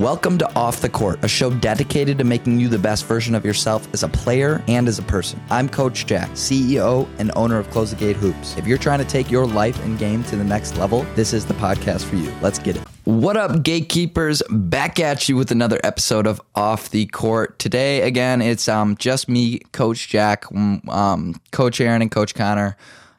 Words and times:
Welcome 0.00 0.38
to 0.38 0.50
Off 0.56 0.80
the 0.80 0.88
Court, 0.88 1.22
a 1.22 1.28
show 1.28 1.50
dedicated 1.50 2.16
to 2.16 2.24
making 2.24 2.58
you 2.58 2.70
the 2.70 2.78
best 2.78 3.04
version 3.04 3.34
of 3.34 3.44
yourself 3.44 3.86
as 3.92 4.02
a 4.02 4.08
player 4.08 4.64
and 4.66 4.88
as 4.88 4.98
a 4.98 5.02
person. 5.02 5.38
I'm 5.50 5.68
Coach 5.68 6.06
Jack, 6.06 6.30
CEO 6.30 7.06
and 7.18 7.30
owner 7.36 7.58
of 7.58 7.68
Close 7.68 7.90
the 7.90 7.96
Gate 7.96 8.16
Hoops. 8.16 8.56
If 8.56 8.66
you're 8.66 8.78
trying 8.78 9.00
to 9.00 9.04
take 9.04 9.30
your 9.30 9.46
life 9.46 9.78
and 9.84 9.98
game 9.98 10.24
to 10.24 10.36
the 10.36 10.42
next 10.42 10.78
level, 10.78 11.02
this 11.16 11.34
is 11.34 11.44
the 11.44 11.52
podcast 11.52 12.06
for 12.06 12.16
you. 12.16 12.32
Let's 12.40 12.58
get 12.58 12.76
it. 12.76 12.82
What 13.04 13.36
up, 13.36 13.62
gatekeepers? 13.62 14.42
Back 14.48 14.98
at 14.98 15.28
you 15.28 15.36
with 15.36 15.50
another 15.50 15.78
episode 15.84 16.26
of 16.26 16.40
Off 16.54 16.88
the 16.88 17.04
Court. 17.04 17.58
Today, 17.58 18.00
again, 18.00 18.40
it's 18.40 18.70
um, 18.70 18.96
just 18.96 19.28
me, 19.28 19.58
Coach 19.72 20.08
Jack, 20.08 20.46
um, 20.88 21.38
Coach 21.50 21.78
Aaron, 21.78 22.00
and 22.00 22.10
Coach 22.10 22.34
Connor 22.34 22.74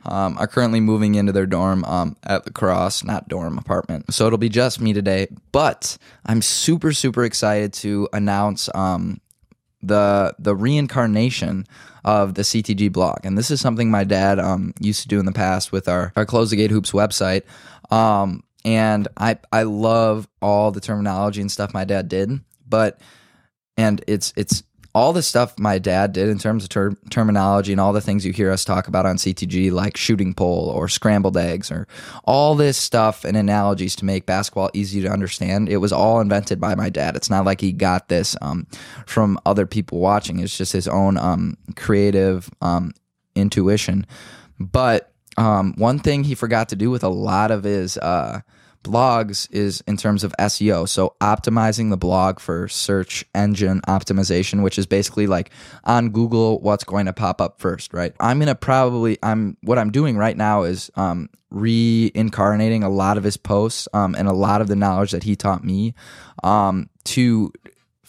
um, 0.05 0.37
are 0.37 0.47
currently 0.47 0.79
moving 0.79 1.15
into 1.15 1.31
their 1.31 1.45
dorm 1.45 1.83
um, 1.85 2.15
at 2.23 2.45
the 2.45 2.51
Cross, 2.51 3.03
not 3.03 3.27
dorm 3.27 3.57
apartment. 3.57 4.13
So 4.13 4.27
it'll 4.27 4.37
be 4.37 4.49
just 4.49 4.81
me 4.81 4.93
today. 4.93 5.27
But 5.51 5.97
I'm 6.25 6.41
super 6.41 6.93
super 6.93 7.23
excited 7.23 7.73
to 7.73 8.07
announce 8.13 8.69
um, 8.73 9.21
the 9.81 10.33
the 10.39 10.55
reincarnation 10.55 11.65
of 12.03 12.33
the 12.33 12.41
CTG 12.41 12.91
blog, 12.91 13.19
and 13.23 13.37
this 13.37 13.51
is 13.51 13.61
something 13.61 13.91
my 13.91 14.03
dad 14.03 14.39
um, 14.39 14.73
used 14.79 15.01
to 15.03 15.07
do 15.07 15.19
in 15.19 15.25
the 15.25 15.31
past 15.31 15.71
with 15.71 15.87
our 15.87 16.11
our 16.15 16.25
Close 16.25 16.49
the 16.49 16.55
Gate 16.55 16.71
Hoops 16.71 16.91
website. 16.91 17.43
Um, 17.91 18.43
and 18.63 19.07
I 19.17 19.37
I 19.51 19.63
love 19.63 20.27
all 20.41 20.71
the 20.71 20.81
terminology 20.81 21.41
and 21.41 21.51
stuff 21.51 21.73
my 21.73 21.83
dad 21.83 22.07
did, 22.07 22.39
but 22.67 22.99
and 23.77 24.03
it's 24.07 24.33
it's 24.35 24.63
all 24.93 25.13
the 25.13 25.23
stuff 25.23 25.57
my 25.57 25.79
dad 25.79 26.11
did 26.11 26.27
in 26.27 26.37
terms 26.37 26.63
of 26.63 26.69
ter- 26.69 26.97
terminology 27.09 27.71
and 27.71 27.79
all 27.79 27.93
the 27.93 28.01
things 28.01 28.25
you 28.25 28.33
hear 28.33 28.51
us 28.51 28.65
talk 28.65 28.87
about 28.87 29.05
on 29.05 29.15
CTG, 29.15 29.71
like 29.71 29.95
shooting 29.95 30.33
pole 30.33 30.69
or 30.69 30.89
scrambled 30.89 31.37
eggs, 31.37 31.71
or 31.71 31.87
all 32.25 32.55
this 32.55 32.77
stuff 32.77 33.23
and 33.23 33.37
analogies 33.37 33.95
to 33.95 34.05
make 34.05 34.25
basketball 34.25 34.69
easy 34.73 35.01
to 35.01 35.07
understand, 35.07 35.69
it 35.69 35.77
was 35.77 35.93
all 35.93 36.19
invented 36.19 36.59
by 36.59 36.75
my 36.75 36.89
dad. 36.89 37.15
It's 37.15 37.29
not 37.29 37.45
like 37.45 37.61
he 37.61 37.71
got 37.71 38.09
this 38.09 38.35
um, 38.41 38.67
from 39.05 39.39
other 39.45 39.65
people 39.65 39.99
watching, 39.99 40.39
it's 40.39 40.57
just 40.57 40.73
his 40.73 40.87
own 40.87 41.17
um, 41.17 41.57
creative 41.75 42.49
um, 42.61 42.91
intuition. 43.35 44.05
But 44.59 45.11
um, 45.37 45.73
one 45.77 45.99
thing 45.99 46.25
he 46.25 46.35
forgot 46.35 46.69
to 46.69 46.75
do 46.75 46.91
with 46.91 47.03
a 47.03 47.09
lot 47.09 47.51
of 47.51 47.63
his. 47.63 47.97
Uh, 47.97 48.41
blogs 48.83 49.47
is 49.51 49.81
in 49.87 49.97
terms 49.97 50.23
of 50.23 50.33
SEO. 50.39 50.87
So 50.87 51.15
optimizing 51.21 51.89
the 51.89 51.97
blog 51.97 52.39
for 52.39 52.67
search 52.67 53.25
engine 53.35 53.81
optimization, 53.87 54.63
which 54.63 54.77
is 54.77 54.85
basically 54.85 55.27
like 55.27 55.51
on 55.83 56.09
Google, 56.09 56.59
what's 56.61 56.83
going 56.83 57.05
to 57.05 57.13
pop 57.13 57.41
up 57.41 57.59
first, 57.59 57.93
right? 57.93 58.13
I'm 58.19 58.39
going 58.39 58.47
to 58.47 58.55
probably, 58.55 59.17
I'm, 59.23 59.57
what 59.61 59.77
I'm 59.77 59.91
doing 59.91 60.17
right 60.17 60.35
now 60.35 60.63
is, 60.63 60.91
um, 60.95 61.29
reincarnating 61.49 62.81
a 62.83 62.89
lot 62.89 63.17
of 63.17 63.25
his 63.25 63.35
posts, 63.35 63.87
um, 63.93 64.15
and 64.15 64.27
a 64.27 64.33
lot 64.33 64.61
of 64.61 64.67
the 64.67 64.75
knowledge 64.75 65.11
that 65.11 65.23
he 65.23 65.35
taught 65.35 65.63
me, 65.63 65.93
um, 66.43 66.89
to 67.03 67.51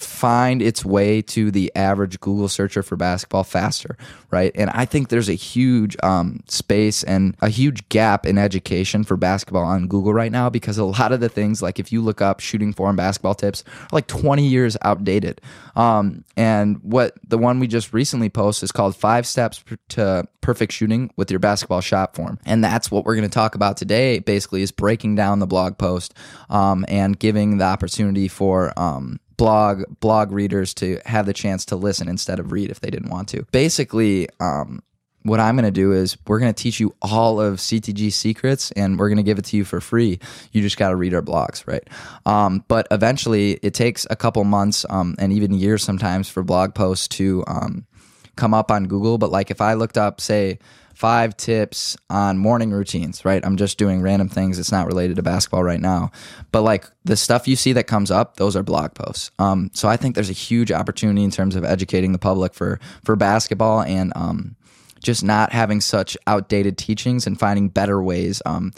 find 0.05 0.63
its 0.63 0.85
way 0.85 1.23
to 1.23 1.51
the 1.51 1.73
average 1.75 2.21
Google 2.21 2.49
searcher 2.49 2.83
for 2.83 2.97
basketball 2.97 3.45
faster, 3.45 3.97
right? 4.31 4.53
And 4.55 4.71
I 4.71 4.85
think 4.85 5.09
there's 5.09 5.29
a 5.29 5.35
huge 5.35 5.97
um, 6.03 6.41
space 6.49 7.03
and 7.03 7.37
a 7.41 7.49
huge 7.49 7.89
gap 7.89 8.27
in 8.27 8.39
education 8.39 9.05
for 9.05 9.17
basketball 9.17 9.65
on 9.65 9.89
Google 9.89 10.15
right 10.15 10.33
now 10.33 10.51
because 10.51 10.79
a 10.79 10.85
lot 10.85 11.13
of 11.13 11.21
the 11.21 11.29
things, 11.29 11.63
like 11.63 11.79
if 11.79 11.93
you 11.93 12.01
look 12.01 12.21
up 12.21 12.41
shooting 12.41 12.73
form 12.73 12.97
basketball 12.97 13.35
tips, 13.35 13.65
are 13.67 13.89
like 13.93 14.07
20 14.07 14.47
years 14.47 14.77
outdated. 14.83 15.41
Um, 15.77 16.25
and 16.37 16.79
what 16.83 17.15
the 17.27 17.39
one 17.39 17.59
we 17.59 17.67
just 17.67 17.93
recently 17.93 18.29
posted 18.29 18.65
is 18.65 18.73
called 18.73 18.97
Five 18.97 19.27
Steps 19.27 19.65
to 19.91 20.27
Perfect 20.41 20.73
Shooting 20.73 21.11
with 21.17 21.31
Your 21.31 21.41
Basketball 21.41 21.81
Shot 21.81 22.15
Form. 22.15 22.39
And 22.45 22.63
that's 22.63 22.91
what 22.91 23.05
we're 23.05 23.17
going 23.17 23.29
to 23.29 23.35
talk 23.35 23.55
about 23.55 23.77
today, 23.77 24.19
basically, 24.19 24.63
is 24.63 24.73
breaking 24.73 25.15
down 25.15 25.39
the 25.39 25.47
blog 25.47 25.79
post 25.79 26.15
um, 26.51 26.85
and 26.89 27.19
giving 27.19 27.59
the 27.59 27.65
opportunity 27.65 28.29
for 28.29 28.79
um, 28.79 29.21
blog 29.37 29.85
blog 30.01 30.33
readers 30.33 30.75
to 30.75 31.01
have 31.07 31.27
the 31.27 31.33
chance 31.33 31.65
to 31.67 31.77
listen 31.77 32.09
instead 32.09 32.39
of 32.39 32.53
read 32.53 32.71
if 32.71 32.81
they 32.81 32.91
didn't 32.91 33.11
want 33.11 33.29
to. 33.29 33.45
Basically, 33.53 34.29
um, 34.41 34.83
what 35.25 35.41
I'm 35.41 35.55
going 35.57 35.65
to 35.65 35.71
do 35.71 35.93
is 35.93 36.17
we're 36.27 36.41
going 36.41 36.53
to 36.53 36.63
teach 36.63 36.81
you 36.81 36.95
all 37.01 37.41
of 37.41 37.59
CTG 37.59 38.13
secrets 38.13 38.71
and 38.73 38.99
we're 38.99 39.09
going 39.09 39.19
to 39.19 39.23
give 39.23 39.39
it 39.39 39.45
to 39.47 39.57
you 39.57 39.65
for 39.65 39.81
free. 39.81 40.19
You 40.51 40.63
just 40.63 40.77
got 40.77 40.91
to 40.91 40.97
read 40.97 41.15
our 41.15 41.23
blogs, 41.23 41.67
right? 41.67 41.87
Um, 42.27 42.65
but 42.69 42.89
eventually, 42.91 43.53
it 43.63 43.75
takes 43.75 44.07
a 44.11 44.17
couple 44.17 44.43
months 44.45 44.85
um, 44.91 45.15
and 45.19 45.33
even 45.33 45.55
years 45.55 45.83
sometimes 45.83 46.29
for 46.29 46.43
blog 46.43 46.75
posts 46.75 47.09
to 47.09 47.45
um, 47.47 47.87
come 48.37 48.55
up 48.55 48.71
on 48.71 48.87
Google. 48.87 49.19
But 49.19 49.31
like 49.31 49.51
if 49.51 49.61
I 49.61 49.75
looked 49.75 49.99
up, 49.99 50.21
say, 50.21 50.59
five 51.03 51.37
tips 51.37 51.97
on 52.11 52.39
morning 52.39 52.71
routines, 52.71 53.25
right? 53.25 53.45
I'm 53.45 53.57
just 53.57 53.77
doing 53.77 54.03
random 54.03 54.29
things. 54.29 54.61
It's 54.61 54.71
not 54.71 54.87
related 54.87 55.17
to 55.17 55.23
basketball 55.25 55.65
right 55.65 55.81
now. 55.81 56.13
But 56.53 56.63
like 56.63 56.87
the 57.05 57.17
stuff 57.17 57.49
you 57.49 57.57
see 57.57 57.73
that 57.73 57.89
comes 57.89 58.13
up, 58.13 58.37
those 58.37 58.55
are 58.55 58.63
blog 58.63 58.95
posts. 58.95 59.33
Um, 59.41 59.73
so 59.75 59.89
I 59.89 59.97
think 59.97 60.15
there's 60.15 60.31
a 60.31 60.33
huge 60.33 60.71
opportunity 60.71 61.25
in 61.25 61.33
terms 61.33 61.57
of 61.57 61.65
educating 61.65 62.13
the 62.13 62.21
public 62.21 62.55
for, 62.55 62.79
for 63.03 63.17
basketball 63.17 63.83
and 63.83 64.13
um, 64.15 64.55
just 65.03 65.25
not 65.25 65.51
having 65.51 65.81
such 65.81 66.17
outdated 66.29 66.79
teachings 66.79 67.27
and 67.27 67.37
finding 67.37 67.69
better 67.69 68.01
ways 68.01 68.41
um, 68.47 68.71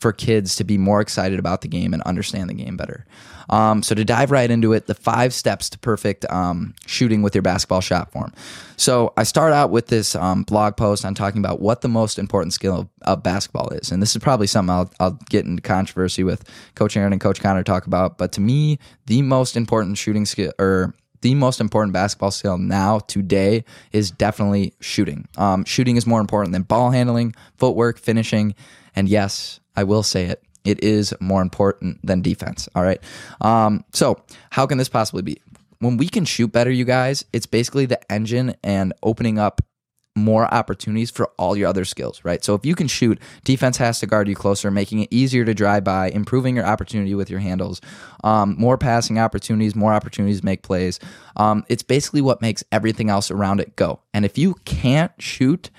for 0.00 0.12
kids 0.12 0.56
to 0.56 0.64
be 0.64 0.76
more 0.78 1.00
excited 1.00 1.38
about 1.38 1.62
the 1.62 1.68
game 1.68 1.94
and 1.94 2.02
understand 2.02 2.50
the 2.50 2.54
game 2.54 2.76
better. 2.76 3.06
Um, 3.48 3.82
so 3.82 3.94
to 3.94 4.04
dive 4.04 4.30
right 4.30 4.50
into 4.50 4.72
it, 4.72 4.86
the 4.86 4.94
five 4.94 5.32
steps 5.32 5.70
to 5.70 5.78
perfect 5.78 6.24
um, 6.30 6.74
shooting 6.86 7.22
with 7.22 7.34
your 7.34 7.42
basketball 7.42 7.80
shot 7.80 8.10
form. 8.10 8.32
So 8.76 9.12
I 9.16 9.22
start 9.22 9.52
out 9.52 9.70
with 9.70 9.86
this 9.86 10.14
um, 10.14 10.42
blog 10.42 10.76
post 10.76 11.04
on 11.04 11.14
talking 11.14 11.38
about 11.38 11.60
what 11.60 11.80
the 11.80 11.88
most 11.88 12.18
important 12.18 12.52
skill 12.52 12.80
of, 12.80 12.88
of, 13.02 13.22
basketball 13.22 13.68
is, 13.70 13.90
and 13.90 14.02
this 14.02 14.14
is 14.14 14.22
probably 14.22 14.46
something 14.46 14.74
I'll, 14.74 14.90
I'll 15.00 15.18
get 15.30 15.46
into 15.46 15.62
controversy 15.62 16.24
with 16.24 16.48
Coach 16.74 16.96
Aaron 16.96 17.12
and 17.12 17.20
Coach 17.20 17.40
Connor 17.40 17.62
talk 17.62 17.86
about. 17.86 18.18
But 18.18 18.32
to 18.32 18.40
me, 18.40 18.78
the 19.06 19.22
most 19.22 19.56
important 19.56 19.96
shooting 19.96 20.26
skill 20.26 20.52
or 20.58 20.94
the 21.22 21.34
most 21.34 21.60
important 21.60 21.92
basketball 21.92 22.30
skill 22.30 22.58
now 22.58 22.98
today 23.00 23.64
is 23.92 24.10
definitely 24.10 24.74
shooting. 24.80 25.26
Um, 25.36 25.64
shooting 25.64 25.96
is 25.96 26.06
more 26.06 26.20
important 26.20 26.52
than 26.52 26.62
ball 26.62 26.90
handling, 26.90 27.34
footwork, 27.56 27.98
finishing, 27.98 28.54
and 28.96 29.08
yes, 29.08 29.60
I 29.76 29.84
will 29.84 30.02
say 30.02 30.24
it 30.24 30.42
it 30.66 30.82
is 30.82 31.14
more 31.20 31.40
important 31.40 32.04
than 32.04 32.20
defense. 32.20 32.68
All 32.74 32.82
right. 32.82 33.00
Um, 33.40 33.84
so, 33.92 34.20
how 34.50 34.66
can 34.66 34.78
this 34.78 34.88
possibly 34.88 35.22
be? 35.22 35.40
When 35.78 35.96
we 35.96 36.08
can 36.08 36.24
shoot 36.24 36.48
better, 36.48 36.70
you 36.70 36.84
guys, 36.84 37.24
it's 37.32 37.46
basically 37.46 37.86
the 37.86 38.00
engine 38.12 38.56
and 38.64 38.92
opening 39.02 39.38
up 39.38 39.60
more 40.16 40.52
opportunities 40.52 41.10
for 41.10 41.30
all 41.36 41.54
your 41.54 41.68
other 41.68 41.84
skills, 41.84 42.24
right? 42.24 42.42
So 42.42 42.54
if 42.54 42.64
you 42.64 42.74
can 42.74 42.88
shoot, 42.88 43.20
defense 43.44 43.76
has 43.76 44.00
to 44.00 44.06
guard 44.06 44.28
you 44.28 44.34
closer, 44.34 44.70
making 44.70 45.00
it 45.00 45.08
easier 45.12 45.44
to 45.44 45.52
drive 45.52 45.84
by, 45.84 46.08
improving 46.08 46.56
your 46.56 46.64
opportunity 46.64 47.14
with 47.14 47.28
your 47.28 47.40
handles, 47.40 47.82
um, 48.24 48.56
more 48.58 48.78
passing 48.78 49.18
opportunities, 49.18 49.76
more 49.76 49.92
opportunities 49.92 50.42
make 50.42 50.62
plays. 50.62 50.98
Um, 51.36 51.66
it's 51.68 51.82
basically 51.82 52.22
what 52.22 52.40
makes 52.40 52.64
everything 52.72 53.10
else 53.10 53.30
around 53.30 53.60
it 53.60 53.76
go. 53.76 54.00
And 54.14 54.24
if 54.24 54.38
you 54.38 54.54
can't 54.64 55.12
shoot, 55.18 55.70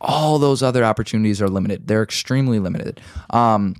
all 0.00 0.38
those 0.38 0.62
other 0.62 0.84
opportunities 0.84 1.42
are 1.42 1.48
limited. 1.48 1.86
They're 1.88 2.02
extremely 2.02 2.58
limited. 2.58 3.00
Um, 3.30 3.76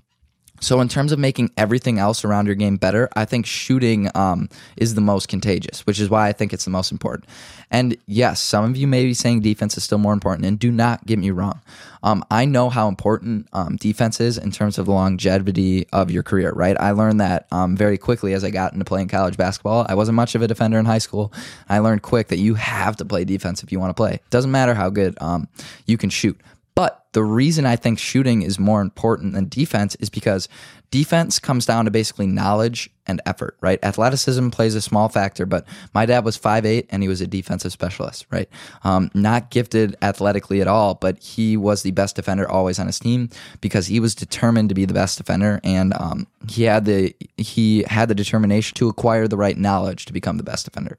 so, 0.61 0.81
in 0.81 0.89
terms 0.89 1.13
of 1.13 1.19
making 1.19 1.51
everything 1.57 1.99
else 1.99 2.25
around 2.25 2.47
your 2.47 2.55
game 2.55 2.77
better, 2.77 3.09
I 3.15 3.25
think 3.25 3.47
shooting 3.47 4.11
um, 4.15 4.49
is 4.77 4.95
the 4.95 5.01
most 5.01 5.29
contagious, 5.29 5.87
which 5.87 6.01
is 6.01 6.11
why 6.11 6.29
I 6.29 6.33
think 6.33 6.53
it's 6.53 6.65
the 6.65 6.71
most 6.71 6.93
important. 6.93 7.29
And 7.71 7.97
yes, 8.07 8.41
some 8.41 8.65
of 8.65 8.77
you 8.77 8.87
may 8.87 9.05
be 9.05 9.15
saying 9.15 9.41
defense 9.41 9.77
is 9.77 9.85
still 9.85 9.99
more 9.99 10.13
important, 10.13 10.47
and 10.47 10.59
do 10.59 10.71
not 10.71 11.07
get 11.07 11.19
me 11.19 11.31
wrong. 11.31 11.61
Um, 12.03 12.25
I 12.31 12.45
know 12.45 12.71
how 12.71 12.89
important 12.89 13.49
um, 13.53 13.77
defense 13.77 14.21
is 14.21 14.39
in 14.39 14.51
terms 14.51 14.79
of 14.79 14.87
the 14.87 14.93
longevity 14.93 15.87
of 15.93 16.11
your 16.11 16.23
career, 16.23 16.53
right? 16.53 16.77
I 16.79 16.93
learned 16.93 17.21
that 17.21 17.47
um, 17.51 17.77
very 17.77 17.99
quickly 17.99 18.33
as 18.35 18.45
I 18.45 18.51
got 18.51 18.73
into 18.73 18.85
playing 18.85 19.09
college 19.09 19.37
basketball. 19.37 19.85
I 19.89 19.95
wasn't 19.95 20.17
much 20.17 20.35
of 20.35 20.43
a 20.43 20.49
defender 20.49 20.79
in 20.79 20.85
high 20.85 20.99
school. 20.99 21.33
I 21.69 21.81
learned 21.81 22.03
quick 22.03 22.29
that 22.29 22.39
you 22.39 22.55
have 22.55 22.97
to 22.97 23.05
play 23.05 23.25
defense 23.25 23.63
if 23.63 23.73
you 23.73 23.81
want 23.81 23.91
to 23.91 23.95
play. 23.95 24.15
It 24.15 24.31
doesn't 24.31 24.51
matter 24.51 24.75
how 24.75 24.91
good 24.91 25.17
um, 25.21 25.49
you 25.87 25.99
can 25.99 26.11
shoot. 26.11 26.41
But 26.75 27.05
the 27.13 27.25
reason 27.25 27.67
I 27.67 27.77
think 27.77 27.99
shooting 27.99 28.43
is 28.43 28.59
more 28.59 28.81
important 28.81 29.33
than 29.33 29.49
defense 29.49 29.95
is 29.97 30.11
because 30.11 30.49
defense 30.91 31.39
comes 31.39 31.67
down 31.67 31.85
to 31.85 31.91
basically 31.91 32.27
knowledge 32.27 32.91
and 33.07 33.23
effort, 33.25 33.57
right? 33.61 33.83
Athleticism 33.83 34.51
plays 34.51 34.75
a 34.75 34.83
small 34.83 35.09
factor, 35.09 35.47
but 35.47 35.67
my 35.95 36.05
dad 36.05 36.25
was 36.25 36.39
5'8 36.39 36.87
and 36.91 37.03
he 37.03 37.09
was 37.09 37.21
a 37.21 37.27
defensive 37.27 37.73
specialist, 37.73 38.27
right? 38.31 38.49
Um, 38.85 39.11
not 39.15 39.51
gifted 39.51 39.97
athletically 40.03 40.61
at 40.61 40.69
all, 40.69 40.95
but 40.95 41.19
he 41.19 41.57
was 41.57 41.83
the 41.83 41.91
best 41.91 42.17
defender 42.17 42.49
always 42.49 42.79
on 42.79 42.87
his 42.87 42.99
team 42.99 43.31
because 43.61 43.87
he 43.87 43.99
was 43.99 44.15
determined 44.15 44.69
to 44.69 44.75
be 44.75 44.85
the 44.85 44.95
best 44.95 45.17
defender 45.17 45.61
and 45.65 45.95
um, 45.95 46.27
he 46.49 46.65
had 46.65 46.85
the 46.85 47.15
he 47.37 47.85
had 47.89 48.09
the 48.09 48.15
determination 48.15 48.75
to 48.77 48.89
acquire 48.89 49.27
the 49.27 49.37
right 49.37 49.57
knowledge 49.57 50.05
to 50.05 50.13
become 50.13 50.37
the 50.37 50.43
best 50.43 50.67
defender. 50.67 50.99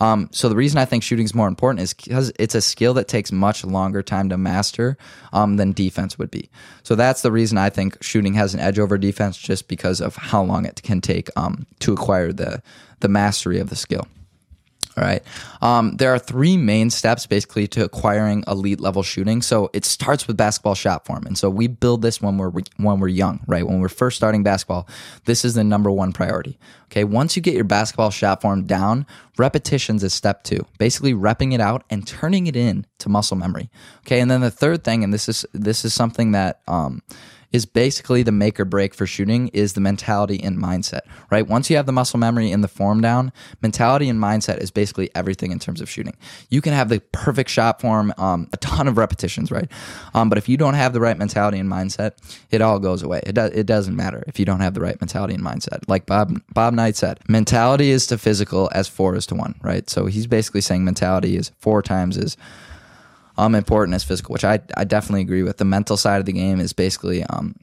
Um, 0.00 0.28
so 0.32 0.48
the 0.48 0.56
reason 0.56 0.78
I 0.78 0.86
think 0.86 1.02
shooting 1.02 1.24
is 1.24 1.34
more 1.34 1.48
important 1.48 1.82
is 1.82 1.92
because 1.94 2.32
it's 2.38 2.54
a 2.54 2.60
skill 2.60 2.94
that 2.94 3.06
takes 3.06 3.30
much 3.30 3.64
longer 3.64 4.02
time 4.02 4.30
to 4.30 4.38
master 4.38 4.96
than 5.56 5.72
defense 5.72 6.18
would 6.18 6.30
be. 6.30 6.48
So 6.82 6.94
that's 6.94 7.22
the 7.22 7.32
reason 7.32 7.58
I 7.58 7.70
think 7.70 8.02
shooting 8.02 8.34
has 8.34 8.54
an 8.54 8.60
edge 8.60 8.78
over 8.78 8.98
defense, 8.98 9.36
just 9.36 9.68
because 9.68 10.00
of 10.00 10.16
how 10.16 10.42
long 10.42 10.64
it 10.64 10.82
can 10.82 11.00
take 11.00 11.28
um, 11.36 11.66
to 11.80 11.92
acquire 11.92 12.32
the 12.32 12.62
the 13.00 13.08
mastery 13.08 13.58
of 13.58 13.70
the 13.70 13.76
skill. 13.76 14.06
All 14.96 15.04
right. 15.04 15.22
Um, 15.62 15.96
there 15.96 16.12
are 16.12 16.18
three 16.18 16.56
main 16.56 16.90
steps 16.90 17.24
basically 17.24 17.68
to 17.68 17.84
acquiring 17.84 18.42
elite 18.48 18.80
level 18.80 19.02
shooting. 19.02 19.40
So 19.40 19.70
it 19.72 19.84
starts 19.84 20.26
with 20.26 20.36
basketball 20.36 20.74
shot 20.74 21.06
form, 21.06 21.26
and 21.26 21.38
so 21.38 21.48
we 21.48 21.68
build 21.68 22.02
this 22.02 22.20
when 22.20 22.38
we're 22.38 22.50
when 22.76 22.98
we're 22.98 23.08
young, 23.08 23.40
right? 23.46 23.66
When 23.66 23.80
we're 23.80 23.88
first 23.88 24.16
starting 24.16 24.42
basketball, 24.42 24.88
this 25.26 25.44
is 25.44 25.54
the 25.54 25.62
number 25.62 25.90
one 25.90 26.12
priority. 26.12 26.58
Okay. 26.86 27.04
Once 27.04 27.36
you 27.36 27.42
get 27.42 27.54
your 27.54 27.64
basketball 27.64 28.10
shot 28.10 28.42
form 28.42 28.64
down, 28.66 29.06
repetitions 29.38 30.02
is 30.02 30.12
step 30.12 30.42
two. 30.42 30.66
Basically, 30.78 31.14
repping 31.14 31.54
it 31.54 31.60
out 31.60 31.84
and 31.88 32.06
turning 32.06 32.48
it 32.48 32.56
in 32.56 32.84
to 32.98 33.08
muscle 33.08 33.36
memory. 33.36 33.70
Okay. 34.00 34.18
And 34.18 34.28
then 34.28 34.40
the 34.40 34.50
third 34.50 34.82
thing, 34.82 35.04
and 35.04 35.14
this 35.14 35.28
is 35.28 35.46
this 35.52 35.84
is 35.84 35.94
something 35.94 36.32
that 36.32 36.62
um, 36.66 37.02
is 37.52 37.66
basically 37.66 38.22
the 38.22 38.32
make 38.32 38.60
or 38.60 38.64
break 38.64 38.94
for 38.94 39.06
shooting 39.06 39.48
is 39.48 39.72
the 39.72 39.80
mentality 39.80 40.42
and 40.42 40.58
mindset, 40.58 41.00
right? 41.30 41.46
Once 41.46 41.68
you 41.68 41.76
have 41.76 41.86
the 41.86 41.92
muscle 41.92 42.18
memory 42.18 42.52
and 42.52 42.62
the 42.62 42.68
form 42.68 43.00
down, 43.00 43.32
mentality 43.60 44.08
and 44.08 44.20
mindset 44.20 44.58
is 44.58 44.70
basically 44.70 45.10
everything 45.14 45.50
in 45.50 45.58
terms 45.58 45.80
of 45.80 45.90
shooting. 45.90 46.16
You 46.48 46.60
can 46.60 46.72
have 46.72 46.88
the 46.88 47.00
perfect 47.12 47.50
shot 47.50 47.80
form, 47.80 48.12
um, 48.18 48.48
a 48.52 48.56
ton 48.58 48.86
of 48.88 48.96
repetitions, 48.96 49.50
right? 49.50 49.70
Um, 50.14 50.28
but 50.28 50.38
if 50.38 50.48
you 50.48 50.56
don't 50.56 50.74
have 50.74 50.92
the 50.92 51.00
right 51.00 51.18
mentality 51.18 51.58
and 51.58 51.70
mindset, 51.70 52.12
it 52.50 52.60
all 52.60 52.78
goes 52.78 53.02
away. 53.02 53.20
It, 53.26 53.34
do- 53.34 53.50
it 53.52 53.66
doesn't 53.66 53.96
matter 53.96 54.22
if 54.26 54.38
you 54.38 54.44
don't 54.44 54.60
have 54.60 54.74
the 54.74 54.80
right 54.80 55.00
mentality 55.00 55.34
and 55.34 55.42
mindset. 55.42 55.88
Like 55.88 56.06
Bob, 56.06 56.40
Bob 56.52 56.74
Knight 56.74 56.96
said, 56.96 57.20
mentality 57.28 57.90
is 57.90 58.06
to 58.08 58.18
physical 58.18 58.70
as 58.72 58.88
four 58.88 59.16
is 59.16 59.26
to 59.26 59.34
one, 59.34 59.54
right? 59.62 59.88
So 59.90 60.06
he's 60.06 60.26
basically 60.26 60.60
saying 60.60 60.84
mentality 60.84 61.36
is 61.36 61.50
four 61.58 61.82
times 61.82 62.16
as 62.16 62.36
um, 63.40 63.54
important 63.54 63.94
as 63.94 64.04
physical, 64.04 64.34
which 64.34 64.44
I, 64.44 64.60
I 64.76 64.84
definitely 64.84 65.22
agree 65.22 65.42
with. 65.42 65.56
The 65.56 65.64
mental 65.64 65.96
side 65.96 66.20
of 66.20 66.26
the 66.26 66.32
game 66.32 66.60
is 66.60 66.74
basically 66.74 67.24
um, 67.24 67.56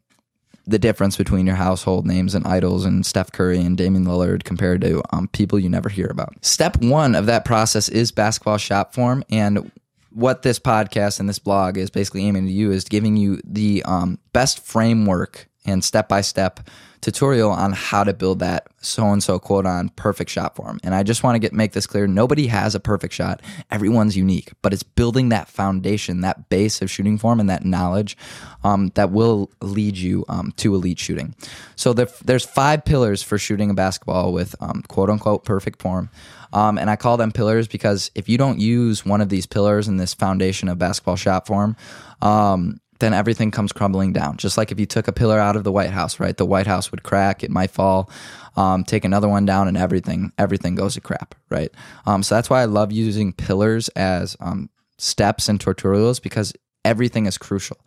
the 0.66 0.80
difference 0.80 1.16
between 1.16 1.46
your 1.46 1.56
household 1.56 2.08
names 2.08 2.34
and 2.34 2.48
idols 2.48 2.84
and 2.84 3.06
Steph 3.06 3.32
Curry 3.32 3.60
and 3.60 3.78
Damian 3.78 4.06
Lillard 4.06 4.44
compared 4.44 4.82
to 4.82 5.04
um, 5.12 5.28
people 5.28 5.60
you 5.60 5.70
never 5.70 5.88
hear 5.88 6.08
about. 6.08 6.34
Step 6.44 6.78
one 6.82 7.14
of 7.14 7.28
that 7.28 7.46
process 7.46 7.90
is 7.90 8.12
basketball 8.12 8.58
shot 8.58 8.96
form. 8.96 9.24
And 9.30 9.72
what 10.10 10.42
this 10.42 10.58
podcast 10.58 11.20
and 11.20 11.30
this 11.30 11.38
blog 11.38 11.78
is 11.78 11.92
basically 11.92 12.26
aiming 12.26 12.48
to 12.48 12.52
you 12.52 12.72
is 12.72 12.84
giving 12.84 13.16
you 13.16 13.40
the 13.46 13.84
um, 13.84 14.18
best 14.34 14.66
framework 14.66 15.48
and 15.68 15.84
step 15.84 16.10
by 16.10 16.22
step 16.22 16.62
tutorial 17.02 17.52
on 17.52 17.74
how 17.74 18.04
to 18.04 18.14
build 18.14 18.40
that 18.40 18.68
so 18.80 19.06
and 19.08 19.22
so 19.22 19.38
quote 19.38 19.66
on 19.66 19.90
perfect 19.90 20.30
shot 20.30 20.56
form. 20.56 20.80
And 20.84 20.96
I 20.96 21.04
just 21.04 21.24
want 21.24 21.36
to 21.36 21.40
get 21.40 21.54
make 21.54 21.74
this 21.74 21.88
clear. 21.88 22.08
Nobody 22.08 22.48
has 22.48 22.76
a 22.76 22.80
perfect 22.80 23.14
shot. 23.14 23.42
Everyone's 23.70 24.18
unique, 24.18 24.52
but 24.62 24.74
it's 24.74 24.84
building 24.84 25.30
that 25.30 25.48
foundation, 25.48 26.22
that 26.22 26.50
base 26.50 26.82
of 26.82 26.90
shooting 26.90 27.18
form 27.18 27.40
and 27.40 27.50
that 27.50 27.66
knowledge 27.66 28.18
um, 28.64 28.92
that 28.96 29.12
will 29.12 29.52
lead 29.62 29.98
you 29.98 30.26
um, 30.30 30.52
to 30.58 30.74
elite 30.74 31.00
shooting. 31.00 31.36
So 31.76 31.94
the, 31.94 32.12
there's 32.26 32.46
five 32.46 32.86
pillars 32.86 33.22
for 33.22 33.38
shooting 33.38 33.70
a 33.70 33.74
basketball 33.74 34.34
with 34.34 34.56
um, 34.60 34.84
quote 34.88 35.10
unquote 35.10 35.46
perfect 35.46 35.82
form. 35.82 36.10
Um, 36.54 36.78
and 36.78 36.90
I 36.90 36.96
call 36.96 37.18
them 37.18 37.32
pillars 37.32 37.68
because 37.68 38.10
if 38.16 38.30
you 38.30 38.38
don't 38.38 38.60
use 38.60 39.06
one 39.06 39.22
of 39.22 39.30
these 39.30 39.46
pillars 39.46 39.88
in 39.88 39.98
this 39.98 40.14
foundation 40.14 40.70
of 40.70 40.80
basketball 40.80 41.18
shot 41.18 41.46
form, 41.46 41.76
um, 42.22 42.80
then 43.00 43.14
everything 43.14 43.52
comes 43.52 43.72
crumbling 43.72 44.14
down. 44.14 44.38
Just 44.38 44.58
like 44.58 44.72
if 44.72 44.80
you 44.80 44.86
took 44.86 45.08
a 45.08 45.14
pillar 45.14 45.40
out 45.40 45.56
of 45.56 45.64
the 45.64 45.72
White 45.72 45.92
House, 45.92 46.20
right? 46.20 46.36
The 46.36 46.46
White 46.46 46.68
House 46.68 46.92
would 46.92 47.04
crack, 47.04 47.44
it 47.44 47.52
might 47.52 47.72
fall. 47.72 48.10
Um, 48.56 48.84
take 48.84 49.06
another 49.06 49.30
one 49.30 49.46
down, 49.46 49.68
and 49.68 49.78
everything 49.78 50.32
everything 50.38 50.76
goes 50.76 50.96
to 50.96 51.02
crap, 51.02 51.36
right? 51.50 51.72
Um, 52.06 52.24
so 52.24 52.36
that's 52.36 52.50
why 52.50 52.62
I 52.62 52.66
love 52.66 52.92
using 52.92 53.34
pillars 53.34 53.88
as 53.90 54.36
um, 54.40 54.70
steps 54.98 55.48
and 55.48 55.60
tutorials 55.60 56.22
because 56.22 56.54
everything 56.88 57.26
is 57.26 57.38
crucial. 57.38 57.78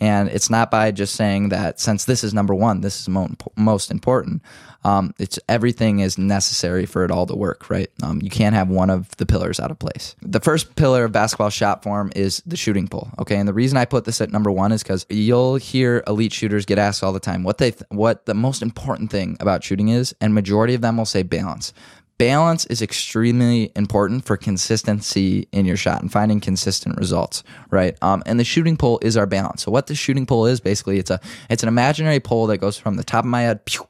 And 0.00 0.28
it's 0.28 0.50
not 0.50 0.70
by 0.70 0.90
just 0.90 1.14
saying 1.14 1.50
that 1.50 1.78
since 1.78 2.04
this 2.04 2.24
is 2.24 2.34
number 2.34 2.54
one, 2.54 2.80
this 2.80 3.00
is 3.00 3.08
mo- 3.08 3.30
most 3.56 3.90
important. 3.90 4.42
Um, 4.84 5.14
it's 5.18 5.38
everything 5.48 6.00
is 6.00 6.18
necessary 6.18 6.86
for 6.86 7.04
it 7.04 7.10
all 7.10 7.26
to 7.26 7.34
work, 7.34 7.70
right? 7.70 7.90
Um, 8.02 8.20
you 8.22 8.30
can't 8.30 8.54
have 8.54 8.68
one 8.68 8.90
of 8.90 9.16
the 9.16 9.26
pillars 9.26 9.58
out 9.60 9.70
of 9.70 9.78
place. 9.78 10.14
The 10.22 10.40
first 10.40 10.76
pillar 10.76 11.04
of 11.04 11.12
basketball 11.12 11.50
shot 11.50 11.82
form 11.82 12.12
is 12.14 12.42
the 12.46 12.56
shooting 12.56 12.86
pole. 12.88 13.10
Okay, 13.18 13.36
and 13.36 13.48
the 13.48 13.52
reason 13.52 13.76
I 13.76 13.84
put 13.84 14.04
this 14.04 14.20
at 14.20 14.30
number 14.30 14.50
one 14.50 14.72
is 14.72 14.82
because 14.82 15.06
you'll 15.08 15.56
hear 15.56 16.02
elite 16.06 16.32
shooters 16.32 16.64
get 16.64 16.78
asked 16.78 17.02
all 17.02 17.12
the 17.12 17.20
time 17.20 17.42
what 17.42 17.58
they 17.58 17.72
th- 17.72 17.84
what 17.90 18.26
the 18.26 18.34
most 18.34 18.62
important 18.62 19.10
thing 19.10 19.36
about 19.40 19.64
shooting 19.64 19.88
is, 19.88 20.14
and 20.20 20.32
majority 20.32 20.74
of 20.74 20.80
them 20.80 20.96
will 20.96 21.04
say 21.06 21.22
balance 21.22 21.72
balance 22.18 22.66
is 22.66 22.82
extremely 22.82 23.72
important 23.76 24.24
for 24.24 24.36
consistency 24.36 25.48
in 25.52 25.64
your 25.64 25.76
shot 25.76 26.02
and 26.02 26.12
finding 26.12 26.40
consistent 26.40 26.98
results 26.98 27.44
right? 27.70 27.96
Um, 28.02 28.22
and 28.26 28.38
the 28.38 28.44
shooting 28.44 28.76
pole 28.76 28.98
is 29.02 29.16
our 29.16 29.26
balance. 29.26 29.62
So 29.62 29.70
what 29.70 29.86
the 29.86 29.94
shooting 29.94 30.26
pole 30.26 30.46
is 30.46 30.60
basically 30.60 30.98
it's 30.98 31.10
a 31.10 31.20
it's 31.48 31.62
an 31.62 31.68
imaginary 31.68 32.20
pole 32.20 32.46
that 32.48 32.58
goes 32.58 32.78
from 32.78 32.96
the 32.96 33.04
top 33.04 33.24
of 33.24 33.30
my 33.30 33.42
head 33.42 33.64
pew, 33.64 33.86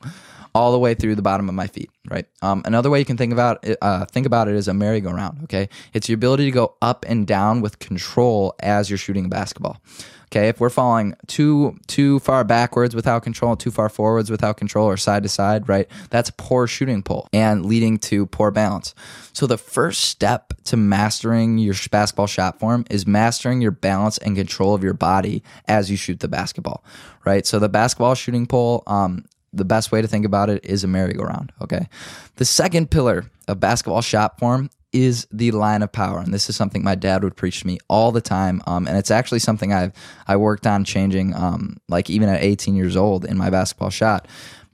all 0.55 0.73
the 0.73 0.79
way 0.79 0.95
through 0.95 1.15
the 1.15 1.23
bottom 1.23 1.49
of 1.49 1.55
my 1.55 1.67
feet 1.67 1.91
right? 2.11 2.27
Um, 2.43 2.63
another 2.65 2.91
way 2.91 2.99
you 2.99 3.05
can 3.05 3.17
think 3.17 3.33
about 3.33 3.65
it 3.65 3.79
uh, 3.81 4.05
think 4.07 4.27
about 4.27 4.49
it 4.49 4.55
is 4.55 4.69
a 4.69 4.75
merry-go-round 4.75 5.45
okay? 5.45 5.69
It's 5.93 6.09
your 6.09 6.17
ability 6.17 6.45
to 6.47 6.51
go 6.51 6.75
up 6.83 7.05
and 7.09 7.27
down 7.27 7.61
with 7.61 7.79
control 7.79 8.55
as 8.61 8.91
you're 8.91 8.99
shooting 8.99 9.27
a 9.27 9.29
basketball 9.29 9.81
Okay, 10.31 10.49
if 10.49 10.61
we're 10.61 10.69
falling 10.69 11.15
too 11.27 11.79
too 11.87 12.19
far 12.19 12.45
backwards 12.45 12.95
without 12.95 13.23
control, 13.23 13.57
too 13.57 13.71
far 13.71 13.89
forwards 13.89 14.31
without 14.31 14.59
control, 14.59 14.87
or 14.87 14.99
side 14.99 15.23
to 15.23 15.29
side, 15.29 15.67
right? 15.69 15.89
That's 16.11 16.31
poor 16.37 16.67
shooting 16.67 17.03
pole 17.03 17.29
and 17.33 17.65
leading 17.65 17.99
to 18.01 18.27
poor 18.27 18.51
balance. 18.51 18.95
So 19.33 19.47
the 19.47 19.57
first 19.57 20.03
step 20.03 20.53
to 20.65 20.77
mastering 20.77 21.57
your 21.57 21.75
basketball 21.91 22.27
shot 22.27 22.59
form 22.61 22.85
is 22.91 23.07
mastering 23.07 23.63
your 23.63 23.71
balance 23.71 24.19
and 24.19 24.37
control 24.37 24.75
of 24.75 24.83
your 24.83 24.93
body 24.93 25.43
as 25.67 25.91
you 25.91 25.97
shoot 25.97 26.21
the 26.21 26.29
basketball, 26.29 26.85
right? 27.25 27.47
So 27.47 27.59
the 27.59 27.71
basketball 27.71 28.15
shooting 28.15 28.47
pole, 28.47 28.83
um, 28.87 29.25
the 29.55 29.65
best 29.65 29.91
way 29.93 30.03
to 30.03 30.09
think 30.09 30.27
about 30.27 30.51
it 30.51 30.63
is 30.63 30.85
a 30.85 30.89
merry-go-round. 30.89 31.53
Okay, 31.63 31.89
the 32.37 32.45
second 32.45 32.91
pillar 32.91 33.31
of 33.47 33.61
basketball 33.61 34.03
shot 34.03 34.39
form 34.39 34.69
is 34.93 35.27
the 35.31 35.51
line 35.51 35.83
of 35.83 35.93
power, 35.93 36.19
and 36.19 36.33
this 36.33 36.49
is 36.49 36.57
something 36.57 36.83
my 36.83 36.95
dad 36.95 37.23
would 37.23 37.37
preach 37.37 37.61
to 37.61 37.67
me 37.67 37.79
all 37.89 38.13
the 38.13 38.21
time. 38.21 38.63
Um, 38.67 38.87
and 38.87 38.97
it's 38.97 39.11
actually 39.11 39.41
something 39.41 39.73
I've 39.73 39.93
I 40.27 40.37
worked 40.37 40.67
on 40.67 40.85
changing, 40.85 41.35
um, 41.35 41.77
like 41.89 42.09
even 42.09 42.29
at 42.29 42.43
18 42.43 42.75
years 42.75 42.97
old 42.97 43.25
in 43.25 43.37
my 43.37 43.51
basketball 43.51 43.91
shot. 43.91 44.27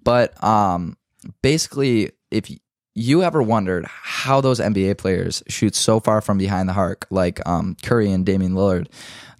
But 0.02 0.42
um, 0.42 0.96
basically, 1.42 2.12
if 2.30 2.50
you 2.94 3.22
ever 3.22 3.42
wondered 3.42 3.86
how 3.86 4.40
those 4.40 4.60
NBA 4.60 4.98
players 4.98 5.42
shoot 5.48 5.74
so 5.74 5.98
far 5.98 6.20
from 6.20 6.38
behind 6.38 6.68
the 6.68 6.74
arc, 6.74 7.06
like 7.10 7.44
um, 7.46 7.76
Curry 7.82 8.10
and 8.10 8.24
Damian 8.24 8.52
Lillard, 8.52 8.88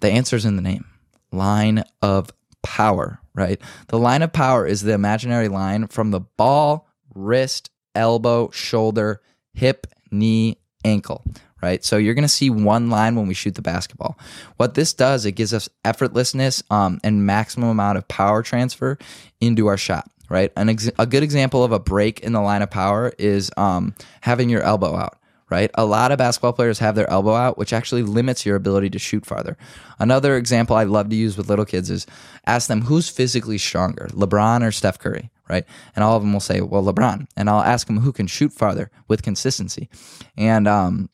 the 0.01 0.11
answer 0.11 0.35
is 0.35 0.45
in 0.45 0.57
the 0.57 0.61
name: 0.61 0.85
line 1.31 1.83
of 2.01 2.31
power. 2.63 3.19
Right, 3.33 3.61
the 3.87 3.99
line 3.99 4.21
of 4.21 4.31
power 4.31 4.65
is 4.65 4.81
the 4.81 4.93
imaginary 4.93 5.49
line 5.49 5.87
from 5.87 6.11
the 6.11 6.21
ball, 6.21 6.87
wrist, 7.13 7.69
elbow, 7.93 8.49
shoulder, 8.51 9.21
hip, 9.53 9.87
knee, 10.09 10.57
ankle, 10.85 11.25
right? 11.61 11.83
So 11.83 11.97
you're 11.97 12.13
going 12.13 12.23
to 12.23 12.29
see 12.29 12.49
one 12.49 12.89
line 12.89 13.15
when 13.15 13.27
we 13.27 13.33
shoot 13.33 13.55
the 13.55 13.61
basketball. 13.61 14.17
What 14.55 14.75
this 14.75 14.93
does, 14.93 15.25
it 15.25 15.33
gives 15.33 15.53
us 15.53 15.67
effortlessness 15.83 16.63
um, 16.71 16.99
and 17.03 17.25
maximum 17.25 17.69
amount 17.69 17.97
of 17.97 18.07
power 18.07 18.43
transfer 18.43 18.97
into 19.41 19.67
our 19.67 19.77
shot, 19.77 20.09
right? 20.29 20.53
An 20.55 20.69
ex- 20.69 20.91
a 20.97 21.05
good 21.05 21.23
example 21.23 21.63
of 21.63 21.73
a 21.73 21.79
break 21.79 22.21
in 22.21 22.31
the 22.31 22.41
line 22.41 22.61
of 22.61 22.69
power 22.69 23.11
is 23.17 23.51
um, 23.57 23.93
having 24.21 24.49
your 24.49 24.61
elbow 24.61 24.95
out. 24.95 25.17
Right? 25.47 25.69
A 25.75 25.85
lot 25.85 26.11
of 26.11 26.17
basketball 26.17 26.53
players 26.53 26.79
have 26.79 26.95
their 26.95 27.07
elbow 27.07 27.35
out, 27.35 27.55
which 27.55 27.71
actually 27.71 28.01
limits 28.01 28.47
your 28.47 28.55
ability 28.55 28.89
to 28.89 28.99
shoot 28.99 29.27
farther. 29.27 29.57
Another 29.99 30.37
example 30.37 30.75
I 30.75 30.85
love 30.85 31.09
to 31.09 31.15
use 31.15 31.37
with 31.37 31.49
little 31.49 31.65
kids 31.65 31.91
is 31.91 32.07
ask 32.47 32.67
them 32.67 32.81
who's 32.81 33.09
physically 33.09 33.59
stronger, 33.59 34.07
LeBron 34.11 34.67
or 34.67 34.71
Steph 34.71 34.97
Curry? 34.97 35.29
Right? 35.49 35.65
And 35.95 36.03
all 36.03 36.15
of 36.15 36.23
them 36.23 36.33
will 36.33 36.39
say, 36.39 36.61
well, 36.61 36.83
LeBron. 36.83 37.27
And 37.35 37.49
I'll 37.49 37.61
ask 37.61 37.87
them 37.87 37.99
who 37.99 38.11
can 38.11 38.27
shoot 38.27 38.53
farther 38.53 38.91
with 39.07 39.23
consistency. 39.23 39.89
And 40.37 40.67
um, 40.67 41.09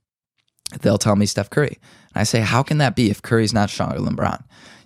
they'll 0.82 0.98
tell 0.98 1.16
me 1.16 1.26
Steph 1.26 1.50
Curry. 1.50 1.80
And 2.14 2.22
I 2.22 2.24
say, 2.24 2.42
how 2.42 2.64
can 2.64 2.78
that 2.80 2.96
be 2.96 3.10
if 3.10 3.22
Curry's 3.22 3.54
not 3.54 3.70
stronger 3.70 4.00
than 4.00 4.16
LeBron? 4.16 4.44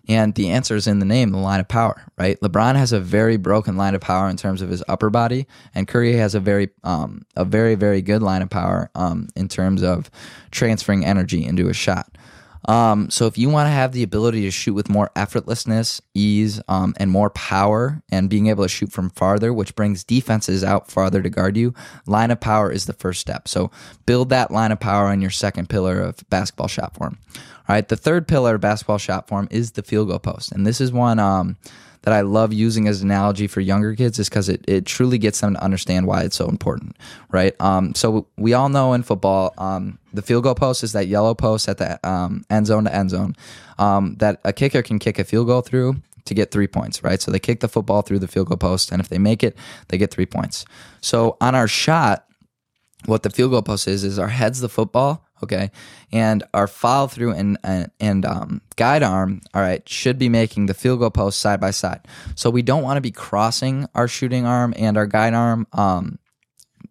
And 0.07 0.35
the 0.35 0.51
answer 0.51 0.75
is 0.75 0.85
in 0.85 0.99
the 0.99 1.05
name, 1.05 1.31
the 1.31 1.39
line 1.39 1.59
of 1.59 1.67
power, 1.67 2.03
right? 2.17 2.39
LeBron 2.39 2.75
has 2.75 2.91
a 2.91 2.99
very 2.99 3.37
broken 3.37 3.75
line 3.75 3.95
of 3.95 4.01
power 4.01 4.29
in 4.29 4.37
terms 4.37 4.61
of 4.61 4.69
his 4.69 4.83
upper 4.87 5.09
body, 5.09 5.47
and 5.73 5.87
Curry 5.87 6.13
has 6.13 6.35
a 6.35 6.39
very, 6.39 6.69
um, 6.83 7.25
a 7.35 7.43
very, 7.43 7.73
very 7.75 8.03
good 8.03 8.21
line 8.21 8.43
of 8.43 8.49
power 8.49 8.91
um, 8.93 9.29
in 9.35 9.47
terms 9.47 9.81
of 9.81 10.11
transferring 10.51 11.03
energy 11.03 11.43
into 11.43 11.69
a 11.69 11.73
shot. 11.73 12.17
Um, 12.67 13.09
so 13.09 13.27
if 13.27 13.37
you 13.37 13.49
want 13.49 13.67
to 13.67 13.71
have 13.71 13.91
the 13.91 14.03
ability 14.03 14.41
to 14.41 14.51
shoot 14.51 14.73
with 14.73 14.89
more 14.89 15.11
effortlessness, 15.15 16.01
ease, 16.13 16.61
um, 16.67 16.93
and 16.97 17.11
more 17.11 17.29
power, 17.29 18.01
and 18.11 18.29
being 18.29 18.47
able 18.47 18.63
to 18.63 18.69
shoot 18.69 18.91
from 18.91 19.09
farther, 19.11 19.53
which 19.53 19.75
brings 19.75 20.03
defenses 20.03 20.63
out 20.63 20.89
farther 20.89 21.21
to 21.21 21.29
guard 21.29 21.57
you, 21.57 21.73
line 22.07 22.31
of 22.31 22.39
power 22.39 22.71
is 22.71 22.85
the 22.85 22.93
first 22.93 23.21
step. 23.21 23.47
So 23.47 23.71
build 24.05 24.29
that 24.29 24.51
line 24.51 24.71
of 24.71 24.79
power 24.79 25.05
on 25.07 25.21
your 25.21 25.31
second 25.31 25.69
pillar 25.69 25.99
of 25.99 26.17
basketball 26.29 26.67
shot 26.67 26.95
form. 26.95 27.17
All 27.67 27.73
right, 27.73 27.87
the 27.87 27.95
third 27.95 28.27
pillar 28.27 28.55
of 28.55 28.61
basketball 28.61 28.97
shot 28.97 29.27
form 29.27 29.47
is 29.51 29.71
the 29.71 29.83
field 29.83 30.07
goal 30.09 30.19
post, 30.19 30.51
and 30.51 30.65
this 30.65 30.81
is 30.81 30.91
one. 30.91 31.19
Um, 31.19 31.57
that 32.05 32.13
I 32.13 32.21
love 32.21 32.53
using 32.53 32.87
as 32.87 33.01
an 33.01 33.09
analogy 33.09 33.47
for 33.47 33.61
younger 33.61 33.95
kids 33.95 34.19
is 34.19 34.29
because 34.29 34.47
it, 34.47 34.63
it 34.67 34.85
truly 34.85 35.17
gets 35.17 35.41
them 35.41 35.55
to 35.55 35.63
understand 35.63 36.05
why 36.05 36.21
it's 36.21 36.35
so 36.35 36.47
important, 36.47 36.95
right? 37.31 37.59
Um, 37.59 37.95
so 37.95 38.27
we 38.37 38.53
all 38.53 38.69
know 38.69 38.93
in 38.93 39.01
football, 39.01 39.55
um, 39.57 39.97
the 40.13 40.21
field 40.21 40.43
goal 40.43 40.53
post 40.53 40.83
is 40.83 40.93
that 40.93 41.07
yellow 41.07 41.33
post 41.33 41.67
at 41.67 41.79
the 41.79 41.99
um, 42.07 42.45
end 42.49 42.67
zone 42.67 42.83
to 42.83 42.95
end 42.95 43.09
zone 43.09 43.35
um, 43.79 44.15
that 44.19 44.39
a 44.45 44.53
kicker 44.53 44.83
can 44.83 44.99
kick 44.99 45.17
a 45.17 45.23
field 45.23 45.47
goal 45.47 45.61
through 45.61 45.95
to 46.25 46.33
get 46.35 46.51
three 46.51 46.67
points, 46.67 47.03
right? 47.03 47.19
So 47.19 47.31
they 47.31 47.39
kick 47.39 47.59
the 47.59 47.67
football 47.67 48.03
through 48.03 48.19
the 48.19 48.27
field 48.27 48.47
goal 48.47 48.57
post, 48.57 48.91
and 48.91 49.01
if 49.01 49.09
they 49.09 49.17
make 49.17 49.43
it, 49.43 49.57
they 49.87 49.97
get 49.97 50.11
three 50.11 50.25
points. 50.27 50.63
So 51.01 51.37
on 51.41 51.55
our 51.55 51.67
shot, 51.67 52.25
what 53.05 53.23
the 53.23 53.31
field 53.31 53.51
goal 53.51 53.63
post 53.63 53.87
is 53.87 54.03
is 54.03 54.19
our 54.19 54.27
head's 54.27 54.61
the 54.61 54.69
football 54.69 55.25
okay? 55.45 55.71
And 56.11 56.43
our 56.53 56.67
follow 56.67 57.07
through 57.07 57.31
and 57.31 57.57
and, 57.63 57.91
and 57.99 58.25
um, 58.25 58.61
guide 58.75 59.03
arm 59.03 59.41
all 59.53 59.61
right 59.61 59.87
should 59.87 60.19
be 60.19 60.29
making 60.29 60.65
the 60.67 60.73
field 60.73 60.99
goal 60.99 61.09
post 61.09 61.39
side 61.39 61.59
by 61.59 61.71
side. 61.71 62.01
So 62.35 62.49
we 62.49 62.61
don't 62.61 62.83
want 62.83 62.97
to 62.97 63.01
be 63.01 63.11
crossing 63.11 63.87
our 63.95 64.07
shooting 64.07 64.45
arm 64.45 64.73
and 64.77 64.97
our 64.97 65.07
guide 65.07 65.33
arm 65.33 65.67
um, 65.73 66.19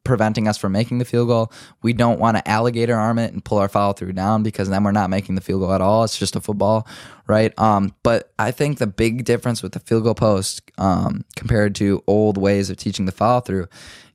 preventing 0.04 0.46
us 0.46 0.58
from 0.58 0.72
making 0.72 0.98
the 0.98 1.04
field 1.04 1.28
goal. 1.28 1.52
We 1.82 1.92
don't 1.92 2.20
want 2.20 2.36
to 2.36 2.48
alligator 2.48 2.94
arm 2.94 3.18
it 3.18 3.32
and 3.32 3.44
pull 3.44 3.58
our 3.58 3.68
follow 3.68 3.94
through 3.94 4.12
down 4.12 4.42
because 4.42 4.68
then 4.68 4.84
we're 4.84 4.92
not 4.92 5.10
making 5.10 5.34
the 5.34 5.40
field 5.40 5.62
goal 5.62 5.72
at 5.72 5.80
all. 5.80 6.04
It's 6.04 6.18
just 6.18 6.36
a 6.36 6.40
football, 6.40 6.86
right? 7.26 7.58
Um, 7.58 7.94
but 8.02 8.32
I 8.38 8.50
think 8.50 8.78
the 8.78 8.86
big 8.86 9.24
difference 9.24 9.62
with 9.62 9.72
the 9.72 9.80
field 9.80 10.04
goal 10.04 10.14
post 10.14 10.62
um, 10.78 11.24
compared 11.36 11.74
to 11.76 12.02
old 12.06 12.38
ways 12.38 12.70
of 12.70 12.76
teaching 12.76 13.06
the 13.06 13.12
follow 13.12 13.40
through 13.40 13.66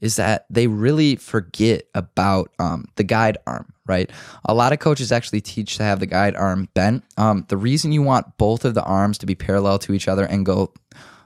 is 0.01 0.15
that 0.15 0.45
they 0.49 0.67
really 0.67 1.15
forget 1.15 1.83
about 1.93 2.51
um, 2.59 2.85
the 2.95 3.03
guide 3.03 3.37
arm, 3.45 3.73
right? 3.85 4.09
A 4.45 4.53
lot 4.53 4.71
of 4.71 4.79
coaches 4.79 5.11
actually 5.11 5.41
teach 5.41 5.77
to 5.77 5.83
have 5.83 5.99
the 5.99 6.05
guide 6.05 6.35
arm 6.35 6.69
bent. 6.73 7.03
Um, 7.17 7.45
the 7.49 7.57
reason 7.57 7.91
you 7.91 8.01
want 8.01 8.37
both 8.37 8.63
of 8.63 8.75
the 8.75 8.83
arms 8.83 9.17
to 9.17 9.25
be 9.25 9.35
parallel 9.35 9.79
to 9.79 9.93
each 9.93 10.07
other 10.07 10.25
and 10.25 10.45
go 10.45 10.73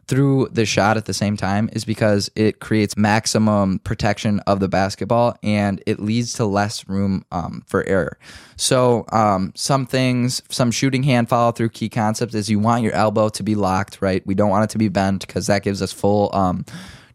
through 0.07 0.49
the 0.51 0.65
shot 0.65 0.97
at 0.97 1.05
the 1.05 1.13
same 1.13 1.37
time 1.37 1.69
is 1.73 1.85
because 1.85 2.29
it 2.35 2.59
creates 2.59 2.97
maximum 2.97 3.79
protection 3.79 4.39
of 4.41 4.59
the 4.59 4.67
basketball 4.67 5.37
and 5.43 5.81
it 5.85 5.99
leads 5.99 6.33
to 6.33 6.45
less 6.45 6.87
room 6.89 7.25
um, 7.31 7.63
for 7.67 7.85
error. 7.87 8.17
So, 8.55 9.05
um, 9.11 9.53
some 9.55 9.85
things, 9.85 10.41
some 10.49 10.71
shooting 10.71 11.03
hand 11.03 11.29
follow 11.29 11.51
through 11.51 11.69
key 11.69 11.89
concepts 11.89 12.35
is 12.35 12.49
you 12.49 12.59
want 12.59 12.83
your 12.83 12.93
elbow 12.93 13.29
to 13.29 13.43
be 13.43 13.55
locked, 13.55 14.01
right? 14.01 14.25
We 14.25 14.35
don't 14.35 14.49
want 14.49 14.65
it 14.65 14.69
to 14.71 14.77
be 14.77 14.89
bent 14.89 15.25
because 15.25 15.47
that 15.47 15.63
gives 15.63 15.81
us 15.81 15.91
full. 15.91 16.33
Um, 16.33 16.65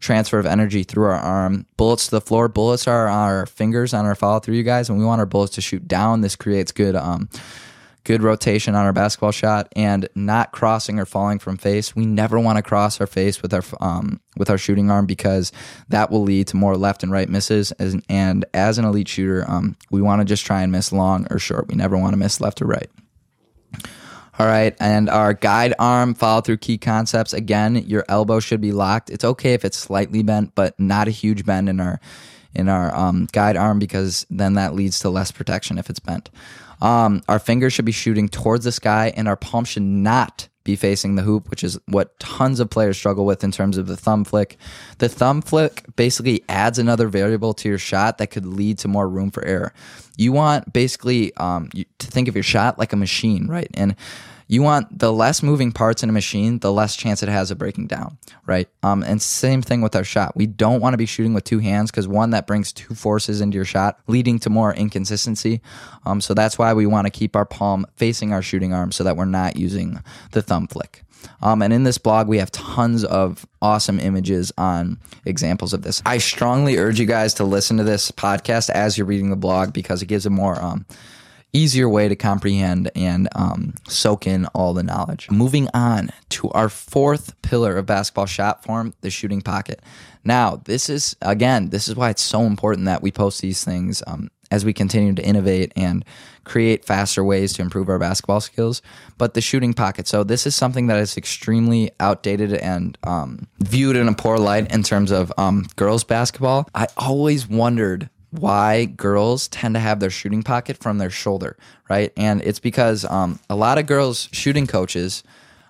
transfer 0.01 0.39
of 0.39 0.47
energy 0.47 0.85
through 0.85 1.07
our 1.07 1.19
arm. 1.19 1.67
Bullets 1.77 2.05
to 2.05 2.11
the 2.13 2.21
floor. 2.21 2.49
Bullets 2.49 2.87
are 2.87 3.09
our 3.09 3.47
fingers 3.47 3.93
on 3.93 4.07
our 4.07 4.15
follow 4.15 4.39
through, 4.39 4.55
you 4.55 4.63
guys, 4.63 4.89
and 4.89 4.97
we 4.97 5.05
want 5.05 5.19
our 5.19 5.27
bullets 5.27 5.55
to 5.57 5.61
shoot 5.61 5.89
down. 5.89 6.21
This 6.21 6.37
creates 6.37 6.71
good 6.71 6.95
um, 6.95 7.29
good 8.09 8.23
rotation 8.23 8.75
on 8.75 8.87
our 8.87 8.93
basketball 8.95 9.33
shot 9.33 9.71
and 9.77 10.09
not 10.15 10.51
crossing 10.51 10.99
or 10.99 11.05
falling 11.05 11.39
from 11.39 11.59
face. 11.59 11.95
We 11.95 12.07
never 12.07 12.41
want 12.41 12.57
to 12.57 12.63
cross 12.63 12.99
our 13.03 13.07
face 13.07 13.43
with 13.43 13.53
our 13.53 13.63
um, 13.83 14.19
with 14.39 14.49
our 14.49 14.57
shooting 14.57 14.91
arm 14.91 15.05
because 15.05 15.53
that 15.91 16.11
will 16.11 16.23
lead 16.23 16.47
to 16.47 16.57
more 16.57 16.79
left 16.79 17.03
and 17.03 17.13
right 17.13 17.29
misses. 17.29 17.71
As, 17.73 18.01
and 18.09 18.47
as 18.55 18.79
an 18.79 18.87
elite 18.87 19.09
shooter, 19.09 19.45
um, 19.47 19.77
we 19.91 20.01
want 20.01 20.23
to 20.23 20.25
just 20.25 20.47
try 20.47 20.63
and 20.63 20.73
miss 20.73 20.91
long 20.91 21.27
or 21.31 21.39
short. 21.39 21.69
We 21.69 21.75
never 21.75 21.99
want 21.99 22.15
to 22.15 22.17
miss 22.17 22.41
left 22.41 22.63
or 22.63 22.65
right. 22.65 22.91
All 24.39 24.47
right, 24.47 24.75
and 24.81 25.11
our 25.11 25.35
guide 25.35 25.75
arm 25.79 26.15
follow 26.15 26.41
through 26.41 26.59
key 26.59 26.79
concepts. 26.79 27.35
Again, 27.35 27.77
your 27.77 28.07
elbow 28.09 28.41
should 28.41 28.63
be 28.63 28.73
locked. 28.73 29.11
It's 29.11 29.25
okay 29.25 29.53
if 29.53 29.67
it's 29.67 29.77
slightly 29.77 30.23
bent, 30.23 30.55
but 30.55 30.81
not 30.81 31.09
a 31.09 31.11
huge 31.11 31.45
bend 31.45 31.69
in 31.69 31.79
our 31.79 32.01
in 32.55 32.71
our 32.71 32.95
um, 32.97 33.29
guide 33.33 33.59
arm 33.59 33.79
because 33.79 34.25
then 34.31 34.55
that 34.55 34.75
leads 34.75 34.99
to 35.01 35.11
less 35.11 35.31
protection 35.31 35.77
if 35.77 35.91
it's 35.91 36.01
bent. 36.01 36.31
Um, 36.81 37.23
our 37.29 37.39
fingers 37.39 37.73
should 37.73 37.85
be 37.85 37.93
shooting 37.93 38.29
towards 38.29 38.65
the 38.65 38.73
sky, 38.73 39.13
and 39.17 39.29
our 39.29 39.37
palm 39.37 39.65
should 39.65 39.83
not 39.83 40.49
be 40.69 40.77
facing 40.77 41.15
the 41.15 41.23
hoop, 41.23 41.49
which 41.49 41.65
is 41.65 41.79
what 41.87 42.19
tons 42.21 42.61
of 42.61 42.69
players 42.69 42.99
struggle 42.99 43.25
with 43.25 43.43
in 43.43 43.51
terms 43.51 43.79
of 43.79 43.87
the 43.87 43.97
thumb 43.97 44.23
flick. 44.23 44.59
The 44.99 45.09
thumb 45.09 45.41
flick 45.41 45.85
basically 45.97 46.45
adds 46.47 46.79
another 46.79 47.09
variable 47.09 47.55
to 47.55 47.69
your 47.71 47.79
shot 47.79 48.19
that 48.19 48.27
could 48.27 48.45
lead 48.45 48.77
to 48.79 48.89
more 48.89 49.09
room 49.09 49.31
for 49.31 49.43
error. 49.47 49.73
You 50.19 50.33
want 50.33 50.71
basically 50.73 51.35
um, 51.39 51.71
to 51.71 52.07
think 52.07 52.29
of 52.29 52.37
your 52.37 52.43
shot 52.43 52.79
like 52.79 52.93
a 52.93 52.97
machine, 52.97 53.47
right? 53.47 53.71
And 53.73 53.97
you 54.49 54.63
want 54.63 54.99
the 54.99 55.13
less 55.13 55.43
moving 55.43 55.73
parts 55.73 56.03
in 56.03 56.09
a 56.09 56.13
machine, 56.13 56.59
the 56.59 56.73
less 56.73 56.97
chance 56.97 57.23
it 57.23 57.29
has 57.29 57.51
of 57.51 57.59
breaking 57.59 57.87
down, 57.87 58.17
right? 58.47 58.67
Um, 58.83 59.03
and 59.03 59.21
same 59.21 59.61
thing 59.61 59.83
with 59.83 59.95
our 59.95 60.05
shot. 60.05 60.35
We 60.35 60.47
don't 60.47 60.81
want 60.81 60.95
to 60.95 60.99
be 60.99 61.07
shooting 61.07 61.35
with 61.35 61.45
two 61.45 61.59
hands 61.59 61.91
because 61.91 62.09
one, 62.09 62.31
that 62.31 62.47
brings 62.47 62.73
two 62.73 62.95
forces 62.95 63.43
into 63.43 63.57
your 63.57 63.67
shot, 63.67 64.01
leading 64.07 64.39
to 64.41 64.51
more 64.51 64.75
inconsistency. 64.75 65.61
Um, 66.07 66.23
so 66.23 66.33
that's 66.33 66.59
why 66.59 66.73
we 66.73 66.87
want 66.87 67.07
to 67.07 67.11
keep 67.11 67.37
our 67.37 67.45
palm 67.45 67.87
facing 67.97 68.33
our 68.33 68.43
shooting 68.43 68.73
arm 68.73 68.91
so 68.91 69.05
that 69.05 69.17
we're 69.17 69.27
not 69.27 69.57
using 69.57 70.03
the 70.33 70.41
thumb 70.43 70.67
flick. 70.67 71.05
Um, 71.43 71.63
and 71.63 71.73
in 71.73 71.85
this 71.85 71.99
blog, 71.99 72.27
we 72.29 72.39
have 72.39 72.51
tons 72.51 73.05
of 73.05 73.47
awesome 73.61 74.01
images 74.01 74.53
on 74.57 74.99
examples 75.25 75.73
of 75.75 75.83
this. 75.83 76.01
I 76.07 76.19
strongly 76.19 76.79
urge 76.79 76.99
you 76.99 77.07
guys 77.07 77.35
to 77.35 77.45
listen 77.45 77.77
to 77.77 77.85
this 77.85 78.11
podcast 78.11 78.71
as 78.71 78.97
you're 78.97 79.07
reading 79.07 79.31
the 79.31 79.37
blog 79.37 79.73
because 79.73 80.01
it 80.01 80.07
gives 80.07 80.27
a 80.27 80.31
more 80.31 80.61
um, 80.63 80.87
easier 81.53 81.89
way 81.89 82.09
to 82.09 82.17
comprehend 82.17 82.91
and 82.95 83.29
um, 83.35 83.75
soak 83.89 84.27
in 84.27 84.47
all 84.47 84.75
the 84.75 84.83
knowledge. 84.83 85.31
Moving 85.31 85.69
on 85.73 86.11
to 86.31 86.51
our 86.51 86.69
fourth 86.69 87.41
pillar 87.43 87.77
of 87.77 87.87
basketball 87.87 88.27
shot 88.27 88.65
form, 88.65 88.95
the 89.01 89.11
shooting 89.11 89.41
pocket. 89.41 89.83
Now, 90.25 90.57
this 90.65 90.91
is, 90.91 91.17
again, 91.23 91.71
this 91.71 91.89
is 91.89 91.97
why 91.97 92.11
it's 92.11 92.23
so 92.23 92.43
important 92.43 92.85
that 92.87 93.03
we 93.03 93.11
post 93.11 93.41
these 93.41 93.65
things 93.65 94.03
um, 94.07 94.31
as 94.51 94.65
we 94.65 94.73
continue 94.73 95.15
to 95.15 95.25
innovate 95.25 95.73
and 95.77 96.05
create 96.45 96.85
faster 96.85 97.23
ways 97.23 97.53
to 97.55 97.63
improve 97.63 97.89
our 97.89 97.99
basketball 97.99 98.41
skills. 98.41 98.83
But 99.17 99.35
the 99.35 99.41
shooting 99.41 99.75
pocket. 99.75 100.07
So, 100.07 100.25
this 100.25 100.47
is 100.47 100.55
something 100.55 100.87
that 100.89 100.99
is 100.99 101.17
extremely 101.17 101.93
outdated 102.01 102.53
and 102.55 102.99
um, 103.05 103.47
viewed 103.61 103.97
in 103.97 104.09
a 104.09 104.15
poor 104.15 104.39
light 104.39 104.71
in 104.73 104.83
terms 104.83 105.11
of 105.11 105.33
um, 105.39 105.67
girls' 105.77 106.05
basketball. 106.05 106.69
I 106.75 106.89
always 106.97 107.49
wondered 107.49 108.11
why 108.31 108.85
girls 108.85 109.49
tend 109.49 109.75
to 109.75 109.81
have 109.81 110.01
their 110.01 110.11
shooting 110.11 110.43
pocket 110.43 110.77
from 110.77 110.99
their 110.99 111.11
shoulder, 111.11 111.57
right? 111.89 112.13
And 112.17 112.43
it's 112.43 112.59
because 112.61 113.05
um, 113.07 113.39
a 113.49 113.57
lot 113.57 113.79
of 113.79 113.87
girls 113.87 114.29
shooting 114.33 114.67
coaches 114.67 115.23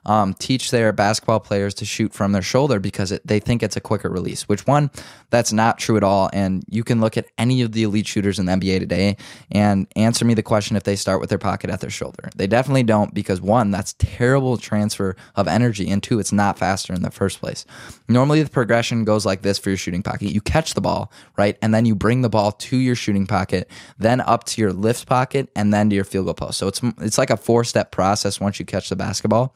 um, 0.06 0.34
teach 0.34 0.70
their 0.70 0.92
basketball 0.92 1.40
players 1.40 1.74
to 1.74 1.84
shoot 1.84 2.12
from 2.12 2.32
their 2.32 2.42
shoulder 2.42 2.80
because 2.80 3.12
it, 3.12 3.26
they 3.26 3.40
think 3.40 3.62
it's 3.62 3.76
a 3.76 3.80
quicker 3.80 4.08
release. 4.08 4.48
Which 4.48 4.66
one? 4.66 4.90
That's 5.30 5.52
not 5.52 5.78
true 5.78 5.96
at 5.96 6.04
all. 6.04 6.30
And 6.32 6.64
you 6.68 6.84
can 6.84 7.00
look 7.00 7.16
at 7.16 7.26
any 7.36 7.62
of 7.62 7.72
the 7.72 7.82
elite 7.82 8.06
shooters 8.06 8.38
in 8.38 8.46
the 8.46 8.52
NBA 8.52 8.80
today 8.80 9.16
and 9.50 9.86
answer 9.96 10.24
me 10.24 10.34
the 10.34 10.42
question 10.42 10.76
if 10.76 10.84
they 10.84 10.96
start 10.96 11.20
with 11.20 11.28
their 11.28 11.38
pocket 11.38 11.70
at 11.70 11.80
their 11.80 11.90
shoulder. 11.90 12.30
They 12.36 12.46
definitely 12.46 12.82
don't 12.82 13.12
because 13.14 13.40
one, 13.40 13.70
that's 13.70 13.94
terrible 13.98 14.56
transfer 14.56 15.16
of 15.36 15.48
energy, 15.48 15.90
and 15.90 16.02
two, 16.02 16.18
it's 16.18 16.32
not 16.32 16.58
faster 16.58 16.92
in 16.92 17.02
the 17.02 17.10
first 17.10 17.40
place. 17.40 17.64
Normally, 18.08 18.42
the 18.42 18.50
progression 18.50 19.04
goes 19.04 19.26
like 19.26 19.42
this 19.42 19.58
for 19.58 19.70
your 19.70 19.76
shooting 19.76 20.02
pocket: 20.02 20.30
you 20.30 20.40
catch 20.40 20.74
the 20.74 20.80
ball, 20.80 21.12
right, 21.36 21.56
and 21.62 21.74
then 21.74 21.84
you 21.84 21.94
bring 21.94 22.22
the 22.22 22.28
ball 22.28 22.52
to 22.52 22.76
your 22.76 22.94
shooting 22.94 23.26
pocket, 23.26 23.70
then 23.98 24.20
up 24.20 24.44
to 24.44 24.60
your 24.60 24.72
lift 24.72 25.06
pocket, 25.06 25.50
and 25.54 25.72
then 25.72 25.90
to 25.90 25.96
your 25.96 26.04
field 26.04 26.26
goal 26.26 26.34
post. 26.34 26.58
So 26.58 26.68
it's 26.68 26.80
it's 27.00 27.18
like 27.18 27.30
a 27.30 27.36
four 27.36 27.64
step 27.64 27.90
process 27.90 28.40
once 28.40 28.58
you 28.58 28.66
catch 28.66 28.88
the 28.88 28.96
basketball. 28.96 29.54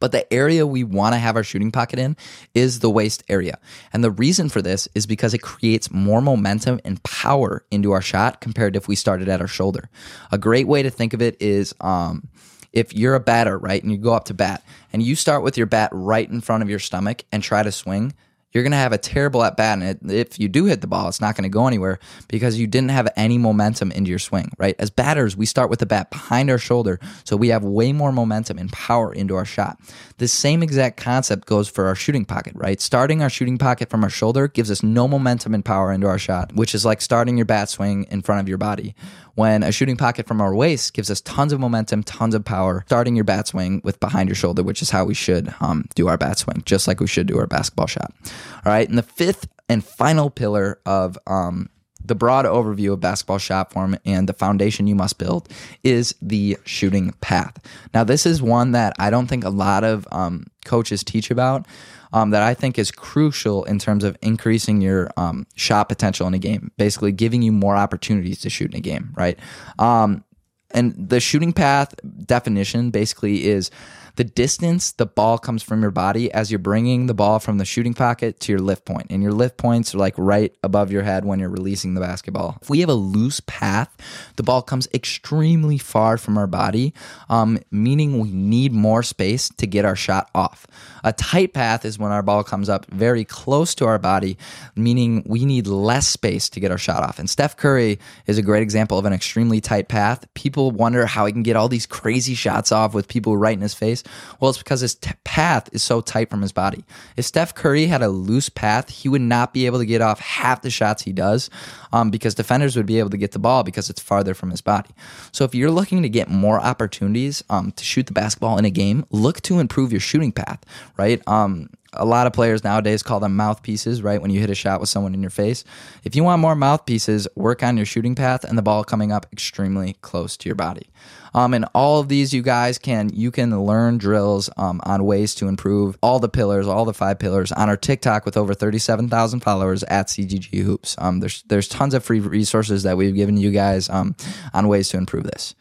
But 0.00 0.12
the 0.12 0.30
area 0.32 0.66
we 0.66 0.84
want 0.84 1.14
to 1.14 1.18
have 1.18 1.36
our 1.36 1.42
shooting 1.42 1.70
pocket 1.70 1.98
in 1.98 2.16
is 2.54 2.80
the 2.80 2.90
waist 2.90 3.22
area. 3.28 3.58
And 3.92 4.04
the 4.04 4.10
reason 4.10 4.48
for 4.48 4.60
this 4.60 4.88
is 4.94 5.06
because 5.06 5.34
it 5.34 5.38
creates 5.38 5.90
more 5.90 6.20
momentum 6.20 6.80
and 6.84 7.02
power 7.02 7.64
into 7.70 7.92
our 7.92 8.02
shot 8.02 8.40
compared 8.40 8.74
to 8.74 8.78
if 8.78 8.88
we 8.88 8.96
started 8.96 9.28
at 9.28 9.40
our 9.40 9.46
shoulder. 9.46 9.88
A 10.30 10.38
great 10.38 10.68
way 10.68 10.82
to 10.82 10.90
think 10.90 11.14
of 11.14 11.22
it 11.22 11.40
is 11.40 11.74
um, 11.80 12.28
if 12.72 12.92
you're 12.92 13.14
a 13.14 13.20
batter, 13.20 13.56
right, 13.56 13.82
and 13.82 13.90
you 13.90 13.98
go 13.98 14.12
up 14.12 14.26
to 14.26 14.34
bat 14.34 14.62
and 14.92 15.02
you 15.02 15.16
start 15.16 15.42
with 15.42 15.56
your 15.56 15.66
bat 15.66 15.90
right 15.92 16.28
in 16.28 16.40
front 16.40 16.62
of 16.62 16.68
your 16.68 16.80
stomach 16.80 17.24
and 17.32 17.42
try 17.42 17.62
to 17.62 17.72
swing, 17.72 18.12
you're 18.54 18.62
going 18.62 18.70
to 18.70 18.76
have 18.76 18.92
a 18.92 18.98
terrible 18.98 19.42
at 19.42 19.56
bat. 19.56 19.82
And 19.82 20.12
if 20.12 20.38
you 20.38 20.48
do 20.48 20.66
hit 20.66 20.80
the 20.80 20.86
ball, 20.86 21.08
it's 21.08 21.20
not 21.20 21.36
going 21.36 21.42
to 21.42 21.48
go 21.48 21.66
anywhere 21.66 21.98
because 22.28 22.56
you 22.56 22.68
didn't 22.68 22.90
have 22.90 23.08
any 23.16 23.36
momentum 23.36 23.90
into 23.90 24.10
your 24.10 24.20
swing, 24.20 24.52
right? 24.58 24.76
As 24.78 24.90
batters, 24.90 25.36
we 25.36 25.44
start 25.44 25.70
with 25.70 25.80
the 25.80 25.86
bat 25.86 26.10
behind 26.10 26.48
our 26.50 26.58
shoulder. 26.58 27.00
So 27.24 27.36
we 27.36 27.48
have 27.48 27.64
way 27.64 27.92
more 27.92 28.12
momentum 28.12 28.58
and 28.58 28.72
power 28.72 29.12
into 29.12 29.34
our 29.34 29.44
shot. 29.44 29.80
The 30.18 30.28
same 30.28 30.62
exact 30.62 30.96
concept 30.96 31.46
goes 31.46 31.68
for 31.68 31.88
our 31.88 31.96
shooting 31.96 32.24
pocket, 32.24 32.52
right? 32.54 32.80
Starting 32.80 33.22
our 33.22 33.30
shooting 33.30 33.58
pocket 33.58 33.90
from 33.90 34.04
our 34.04 34.10
shoulder 34.10 34.46
gives 34.46 34.70
us 34.70 34.84
no 34.84 35.08
momentum 35.08 35.52
and 35.52 35.64
power 35.64 35.92
into 35.92 36.06
our 36.06 36.18
shot, 36.18 36.54
which 36.54 36.76
is 36.76 36.84
like 36.84 37.00
starting 37.00 37.36
your 37.36 37.46
bat 37.46 37.68
swing 37.68 38.04
in 38.10 38.22
front 38.22 38.40
of 38.40 38.48
your 38.48 38.58
body 38.58 38.94
when 39.34 39.62
a 39.62 39.72
shooting 39.72 39.96
pocket 39.96 40.26
from 40.26 40.40
our 40.40 40.54
waist 40.54 40.94
gives 40.94 41.10
us 41.10 41.20
tons 41.22 41.52
of 41.52 41.60
momentum, 41.60 42.02
tons 42.02 42.34
of 42.34 42.44
power, 42.44 42.84
starting 42.86 43.16
your 43.16 43.24
bat 43.24 43.48
swing 43.48 43.80
with 43.84 43.98
behind 44.00 44.28
your 44.28 44.36
shoulder, 44.36 44.62
which 44.62 44.82
is 44.82 44.90
how 44.90 45.04
we 45.04 45.14
should 45.14 45.52
um, 45.60 45.86
do 45.94 46.08
our 46.08 46.16
bat 46.16 46.38
swing, 46.38 46.62
just 46.64 46.86
like 46.86 47.00
we 47.00 47.06
should 47.06 47.26
do 47.26 47.38
our 47.38 47.46
basketball 47.46 47.86
shot. 47.86 48.12
All 48.24 48.72
right. 48.72 48.88
And 48.88 48.96
the 48.98 49.02
fifth 49.02 49.48
and 49.68 49.84
final 49.84 50.30
pillar 50.30 50.78
of 50.86 51.18
um, 51.26 51.68
the 52.04 52.14
broad 52.14 52.44
overview 52.44 52.92
of 52.92 53.00
basketball 53.00 53.38
shot 53.38 53.72
form 53.72 53.96
and 54.04 54.28
the 54.28 54.32
foundation 54.32 54.86
you 54.86 54.94
must 54.94 55.18
build 55.18 55.48
is 55.82 56.14
the 56.20 56.56
shooting 56.64 57.12
path. 57.20 57.56
Now, 57.94 58.04
this 58.04 58.26
is 58.26 58.42
one 58.42 58.72
that 58.72 58.92
I 58.98 59.10
don't 59.10 59.26
think 59.26 59.44
a 59.44 59.50
lot 59.50 59.84
of 59.84 60.06
um, 60.12 60.46
coaches 60.64 61.02
teach 61.02 61.30
about 61.30 61.66
um, 62.12 62.30
that 62.30 62.42
I 62.42 62.54
think 62.54 62.78
is 62.78 62.90
crucial 62.90 63.64
in 63.64 63.78
terms 63.78 64.04
of 64.04 64.16
increasing 64.20 64.80
your 64.80 65.10
um, 65.16 65.46
shot 65.56 65.88
potential 65.88 66.26
in 66.26 66.34
a 66.34 66.38
game, 66.38 66.70
basically 66.76 67.12
giving 67.12 67.42
you 67.42 67.52
more 67.52 67.76
opportunities 67.76 68.40
to 68.40 68.50
shoot 68.50 68.70
in 68.70 68.76
a 68.76 68.80
game, 68.80 69.12
right? 69.16 69.38
Um, 69.78 70.24
And 70.70 70.94
the 71.08 71.20
shooting 71.20 71.52
path 71.52 71.94
definition 72.26 72.90
basically 72.90 73.46
is 73.46 73.70
the 74.16 74.24
distance 74.24 74.92
the 74.92 75.06
ball 75.06 75.38
comes 75.38 75.62
from 75.62 75.82
your 75.82 75.90
body 75.90 76.32
as 76.32 76.50
you're 76.50 76.58
bringing 76.58 77.06
the 77.06 77.14
ball 77.14 77.38
from 77.38 77.58
the 77.58 77.64
shooting 77.64 77.94
pocket 77.94 78.38
to 78.40 78.52
your 78.52 78.60
lift 78.60 78.84
point. 78.84 79.08
And 79.10 79.22
your 79.22 79.32
lift 79.32 79.56
points 79.56 79.94
are 79.94 79.98
like 79.98 80.14
right 80.16 80.54
above 80.62 80.92
your 80.92 81.02
head 81.02 81.24
when 81.24 81.40
you're 81.40 81.48
releasing 81.48 81.94
the 81.94 82.00
basketball. 82.00 82.58
If 82.62 82.70
we 82.70 82.80
have 82.80 82.88
a 82.88 82.94
loose 82.94 83.40
path, 83.40 83.94
the 84.36 84.42
ball 84.42 84.62
comes 84.62 84.88
extremely 84.94 85.78
far 85.78 86.16
from 86.16 86.38
our 86.38 86.46
body, 86.46 86.94
um, 87.28 87.58
meaning 87.70 88.20
we 88.20 88.30
need 88.30 88.72
more 88.72 89.02
space 89.02 89.48
to 89.48 89.66
get 89.66 89.84
our 89.84 89.96
shot 89.96 90.30
off. 90.34 90.66
A 91.02 91.12
tight 91.12 91.52
path 91.52 91.84
is 91.84 91.98
when 91.98 92.12
our 92.12 92.22
ball 92.22 92.44
comes 92.44 92.68
up 92.68 92.86
very 92.86 93.24
close 93.24 93.74
to 93.76 93.86
our 93.86 93.98
body, 93.98 94.38
meaning 94.76 95.22
we 95.26 95.44
need 95.44 95.66
less 95.66 96.08
space 96.08 96.48
to 96.50 96.60
get 96.60 96.70
our 96.70 96.78
shot 96.78 97.02
off. 97.02 97.18
And 97.18 97.28
Steph 97.28 97.56
Curry 97.56 97.98
is 98.26 98.38
a 98.38 98.42
great 98.42 98.62
example 98.62 98.98
of 98.98 99.04
an 99.04 99.12
extremely 99.12 99.60
tight 99.60 99.88
path. 99.88 100.24
People 100.34 100.70
wonder 100.70 101.04
how 101.06 101.26
he 101.26 101.32
can 101.32 101.42
get 101.42 101.56
all 101.56 101.68
these 101.68 101.86
crazy 101.86 102.34
shots 102.34 102.70
off 102.70 102.94
with 102.94 103.08
people 103.08 103.36
right 103.36 103.54
in 103.56 103.60
his 103.60 103.74
face. 103.74 104.03
Well, 104.40 104.50
it's 104.50 104.58
because 104.58 104.80
his 104.80 104.94
t- 104.94 105.12
path 105.24 105.68
is 105.72 105.82
so 105.82 106.00
tight 106.00 106.30
from 106.30 106.42
his 106.42 106.52
body. 106.52 106.84
If 107.16 107.24
Steph 107.24 107.54
Curry 107.54 107.86
had 107.86 108.02
a 108.02 108.08
loose 108.08 108.48
path, 108.48 108.90
he 108.90 109.08
would 109.08 109.20
not 109.20 109.52
be 109.52 109.66
able 109.66 109.78
to 109.78 109.86
get 109.86 110.00
off 110.00 110.20
half 110.20 110.62
the 110.62 110.70
shots 110.70 111.02
he 111.02 111.12
does 111.12 111.50
um, 111.92 112.10
because 112.10 112.34
defenders 112.34 112.76
would 112.76 112.86
be 112.86 112.98
able 112.98 113.10
to 113.10 113.16
get 113.16 113.32
the 113.32 113.38
ball 113.38 113.62
because 113.62 113.90
it's 113.90 114.00
farther 114.00 114.34
from 114.34 114.50
his 114.50 114.60
body. 114.60 114.90
So 115.32 115.44
if 115.44 115.54
you're 115.54 115.70
looking 115.70 116.02
to 116.02 116.08
get 116.08 116.28
more 116.28 116.60
opportunities 116.60 117.42
um, 117.50 117.72
to 117.72 117.84
shoot 117.84 118.06
the 118.06 118.12
basketball 118.12 118.58
in 118.58 118.64
a 118.64 118.70
game, 118.70 119.04
look 119.10 119.40
to 119.42 119.58
improve 119.58 119.92
your 119.92 120.00
shooting 120.00 120.32
path, 120.32 120.64
right? 120.96 121.22
Um, 121.28 121.70
a 121.96 122.04
lot 122.04 122.26
of 122.26 122.32
players 122.32 122.64
nowadays 122.64 123.02
call 123.02 123.20
them 123.20 123.36
mouthpieces, 123.36 124.02
right? 124.02 124.20
When 124.20 124.30
you 124.30 124.40
hit 124.40 124.50
a 124.50 124.54
shot 124.54 124.80
with 124.80 124.88
someone 124.88 125.14
in 125.14 125.22
your 125.22 125.30
face. 125.30 125.64
If 126.04 126.14
you 126.14 126.24
want 126.24 126.40
more 126.40 126.54
mouthpieces, 126.54 127.28
work 127.34 127.62
on 127.62 127.76
your 127.76 127.86
shooting 127.86 128.14
path 128.14 128.44
and 128.44 128.56
the 128.58 128.62
ball 128.62 128.84
coming 128.84 129.12
up 129.12 129.26
extremely 129.32 129.94
close 130.00 130.36
to 130.38 130.48
your 130.48 130.56
body. 130.56 130.90
Um, 131.34 131.52
and 131.52 131.66
all 131.74 131.98
of 131.98 132.08
these, 132.08 132.32
you 132.32 132.42
guys 132.42 132.78
can 132.78 133.10
you 133.12 133.32
can 133.32 133.64
learn 133.64 133.98
drills 133.98 134.48
um, 134.56 134.80
on 134.84 135.04
ways 135.04 135.34
to 135.36 135.48
improve 135.48 135.98
all 136.00 136.20
the 136.20 136.28
pillars, 136.28 136.68
all 136.68 136.84
the 136.84 136.94
five 136.94 137.18
pillars 137.18 137.50
on 137.50 137.68
our 137.68 137.76
TikTok 137.76 138.24
with 138.24 138.36
over 138.36 138.54
thirty 138.54 138.78
seven 138.78 139.08
thousand 139.08 139.40
followers 139.40 139.82
at 139.84 140.06
CTG 140.06 140.62
Hoops. 140.62 140.94
Um, 140.98 141.18
there's 141.18 141.42
there's 141.48 141.66
tons 141.66 141.92
of 141.92 142.04
free 142.04 142.20
resources 142.20 142.84
that 142.84 142.96
we've 142.96 143.14
given 143.14 143.36
you 143.36 143.50
guys 143.50 143.88
um, 143.88 144.14
on 144.52 144.68
ways 144.68 144.88
to 144.90 144.96
improve 144.96 145.24
this 145.24 145.56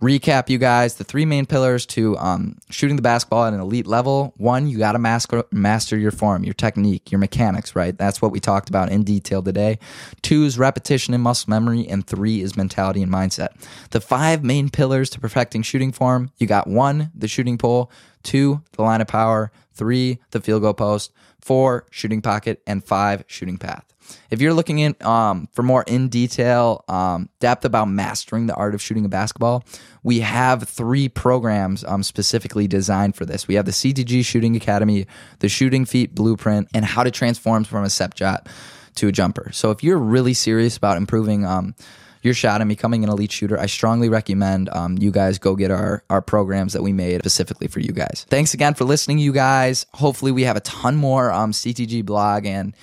recap 0.00 0.48
you 0.48 0.56
guys 0.56 0.94
the 0.94 1.04
three 1.04 1.26
main 1.26 1.44
pillars 1.44 1.84
to 1.84 2.16
um, 2.18 2.56
shooting 2.70 2.96
the 2.96 3.02
basketball 3.02 3.44
at 3.44 3.52
an 3.52 3.60
elite 3.60 3.86
level. 3.86 4.32
One 4.36 4.66
you 4.66 4.78
got 4.78 4.92
to 4.92 4.98
master, 4.98 5.44
master 5.52 5.98
your 5.98 6.10
form 6.10 6.42
your 6.44 6.54
technique 6.54 7.10
your 7.10 7.18
mechanics 7.18 7.76
right? 7.76 7.96
That's 7.96 8.22
what 8.22 8.32
we 8.32 8.40
talked 8.40 8.68
about 8.68 8.90
in 8.90 9.02
detail 9.02 9.42
today. 9.42 9.78
Two 10.22 10.44
is 10.44 10.58
repetition 10.58 11.12
and 11.14 11.22
muscle 11.22 11.50
memory 11.50 11.86
and 11.86 12.06
three 12.06 12.40
is 12.40 12.56
mentality 12.56 13.02
and 13.02 13.12
mindset. 13.12 13.48
The 13.90 14.00
five 14.00 14.42
main 14.42 14.70
pillars 14.70 15.10
to 15.10 15.20
perfecting 15.20 15.62
shooting 15.62 15.92
form 15.92 16.30
you 16.38 16.46
got 16.46 16.66
one 16.66 17.10
the 17.14 17.28
shooting 17.28 17.58
pole 17.58 17.90
two 18.22 18.62
the 18.72 18.82
line 18.82 19.00
of 19.00 19.06
power 19.06 19.52
three 19.74 20.18
the 20.30 20.40
field 20.40 20.62
goal 20.62 20.74
post 20.74 21.12
four 21.42 21.86
shooting 21.90 22.22
pocket 22.22 22.62
and 22.66 22.84
five 22.84 23.24
shooting 23.26 23.58
path 23.58 23.90
if 24.30 24.40
you're 24.40 24.54
looking 24.54 24.78
in 24.78 24.94
um, 25.00 25.48
for 25.52 25.62
more 25.62 25.82
in 25.86 26.08
detail 26.08 26.84
um, 26.88 27.28
depth 27.38 27.64
about 27.64 27.86
mastering 27.86 28.46
the 28.46 28.54
art 28.54 28.74
of 28.74 28.82
shooting 28.82 29.04
a 29.04 29.08
basketball, 29.08 29.64
we 30.02 30.20
have 30.20 30.68
three 30.68 31.08
programs 31.08 31.84
um, 31.84 32.02
specifically 32.02 32.66
designed 32.66 33.16
for 33.16 33.24
this. 33.24 33.48
We 33.48 33.54
have 33.54 33.66
the 33.66 33.72
CTG 33.72 34.24
Shooting 34.24 34.56
Academy, 34.56 35.06
the 35.40 35.48
Shooting 35.48 35.84
Feet 35.84 36.14
Blueprint, 36.14 36.68
and 36.74 36.84
how 36.84 37.02
to 37.02 37.10
transform 37.10 37.64
from 37.64 37.84
a 37.84 37.90
step 37.90 38.16
shot 38.16 38.48
to 38.96 39.08
a 39.08 39.12
jumper. 39.12 39.50
So 39.52 39.70
if 39.70 39.82
you're 39.82 39.98
really 39.98 40.34
serious 40.34 40.76
about 40.76 40.96
improving 40.96 41.44
um, 41.44 41.74
your 42.22 42.34
shot 42.34 42.60
and 42.60 42.68
becoming 42.68 43.04
an 43.04 43.10
elite 43.10 43.32
shooter, 43.32 43.58
I 43.58 43.66
strongly 43.66 44.08
recommend 44.08 44.68
um, 44.70 44.98
you 44.98 45.10
guys 45.10 45.38
go 45.38 45.56
get 45.56 45.70
our, 45.70 46.04
our 46.10 46.20
programs 46.20 46.72
that 46.74 46.82
we 46.82 46.92
made 46.92 47.20
specifically 47.20 47.68
for 47.68 47.80
you 47.80 47.92
guys. 47.92 48.26
Thanks 48.28 48.54
again 48.54 48.74
for 48.74 48.84
listening, 48.84 49.18
you 49.18 49.32
guys. 49.32 49.86
Hopefully, 49.94 50.32
we 50.32 50.44
have 50.44 50.56
a 50.56 50.60
ton 50.60 50.96
more 50.96 51.32
um, 51.32 51.52
CTG 51.52 52.04
blog 52.04 52.46
and 52.46 52.74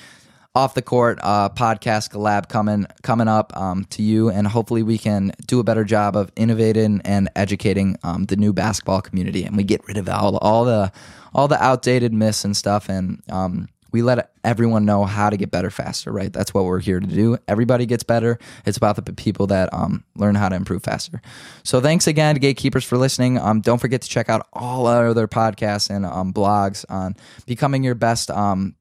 off 0.57 0.73
the 0.73 0.81
court 0.81 1.19
uh, 1.21 1.49
podcast 1.49 2.09
collab 2.09 2.49
coming 2.49 2.87
coming 3.03 3.27
up 3.27 3.55
um, 3.55 3.85
to 3.91 4.01
you, 4.01 4.29
and 4.29 4.47
hopefully 4.47 4.81
we 4.81 4.97
can 4.97 5.31
do 5.45 5.59
a 5.59 5.63
better 5.63 5.83
job 5.83 6.15
of 6.15 6.31
innovating 6.35 6.99
and 7.05 7.29
educating 7.35 7.95
um, 8.01 8.25
the 8.25 8.35
new 8.35 8.51
basketball 8.51 8.99
community, 8.99 9.43
and 9.43 9.55
we 9.55 9.63
get 9.63 9.87
rid 9.87 9.97
of 9.97 10.09
all, 10.09 10.35
all 10.37 10.65
the 10.65 10.91
all 11.31 11.47
the 11.47 11.63
outdated 11.63 12.11
myths 12.11 12.43
and 12.43 12.57
stuff, 12.57 12.89
and 12.89 13.21
um, 13.29 13.69
we 13.91 14.01
let 14.01 14.31
everyone 14.43 14.85
know 14.85 15.05
how 15.05 15.29
to 15.29 15.37
get 15.37 15.51
better 15.51 15.69
faster. 15.69 16.11
Right, 16.11 16.31
that's 16.31 16.53
what 16.53 16.65
we're 16.65 16.79
here 16.79 16.99
to 16.99 17.07
do. 17.07 17.37
Everybody 17.47 17.85
gets 17.85 18.03
better. 18.03 18.39
It's 18.65 18.77
about 18.77 18.95
the 18.95 19.13
people 19.13 19.47
that 19.47 19.73
um, 19.73 20.03
learn 20.15 20.35
how 20.35 20.49
to 20.49 20.55
improve 20.55 20.83
faster. 20.83 21.21
So 21.63 21.81
thanks 21.81 22.07
again 22.07 22.35
to 22.35 22.39
Gatekeepers 22.39 22.85
for 22.85 22.97
listening. 22.97 23.37
Um, 23.37 23.61
don't 23.61 23.79
forget 23.79 24.01
to 24.01 24.09
check 24.09 24.29
out 24.29 24.47
all 24.53 24.87
our 24.87 25.07
other 25.07 25.27
podcasts 25.27 25.89
and 25.89 26.05
um, 26.05 26.33
blogs 26.33 26.85
on 26.89 27.15
becoming 27.45 27.83
your 27.83 27.95
best 27.95 28.29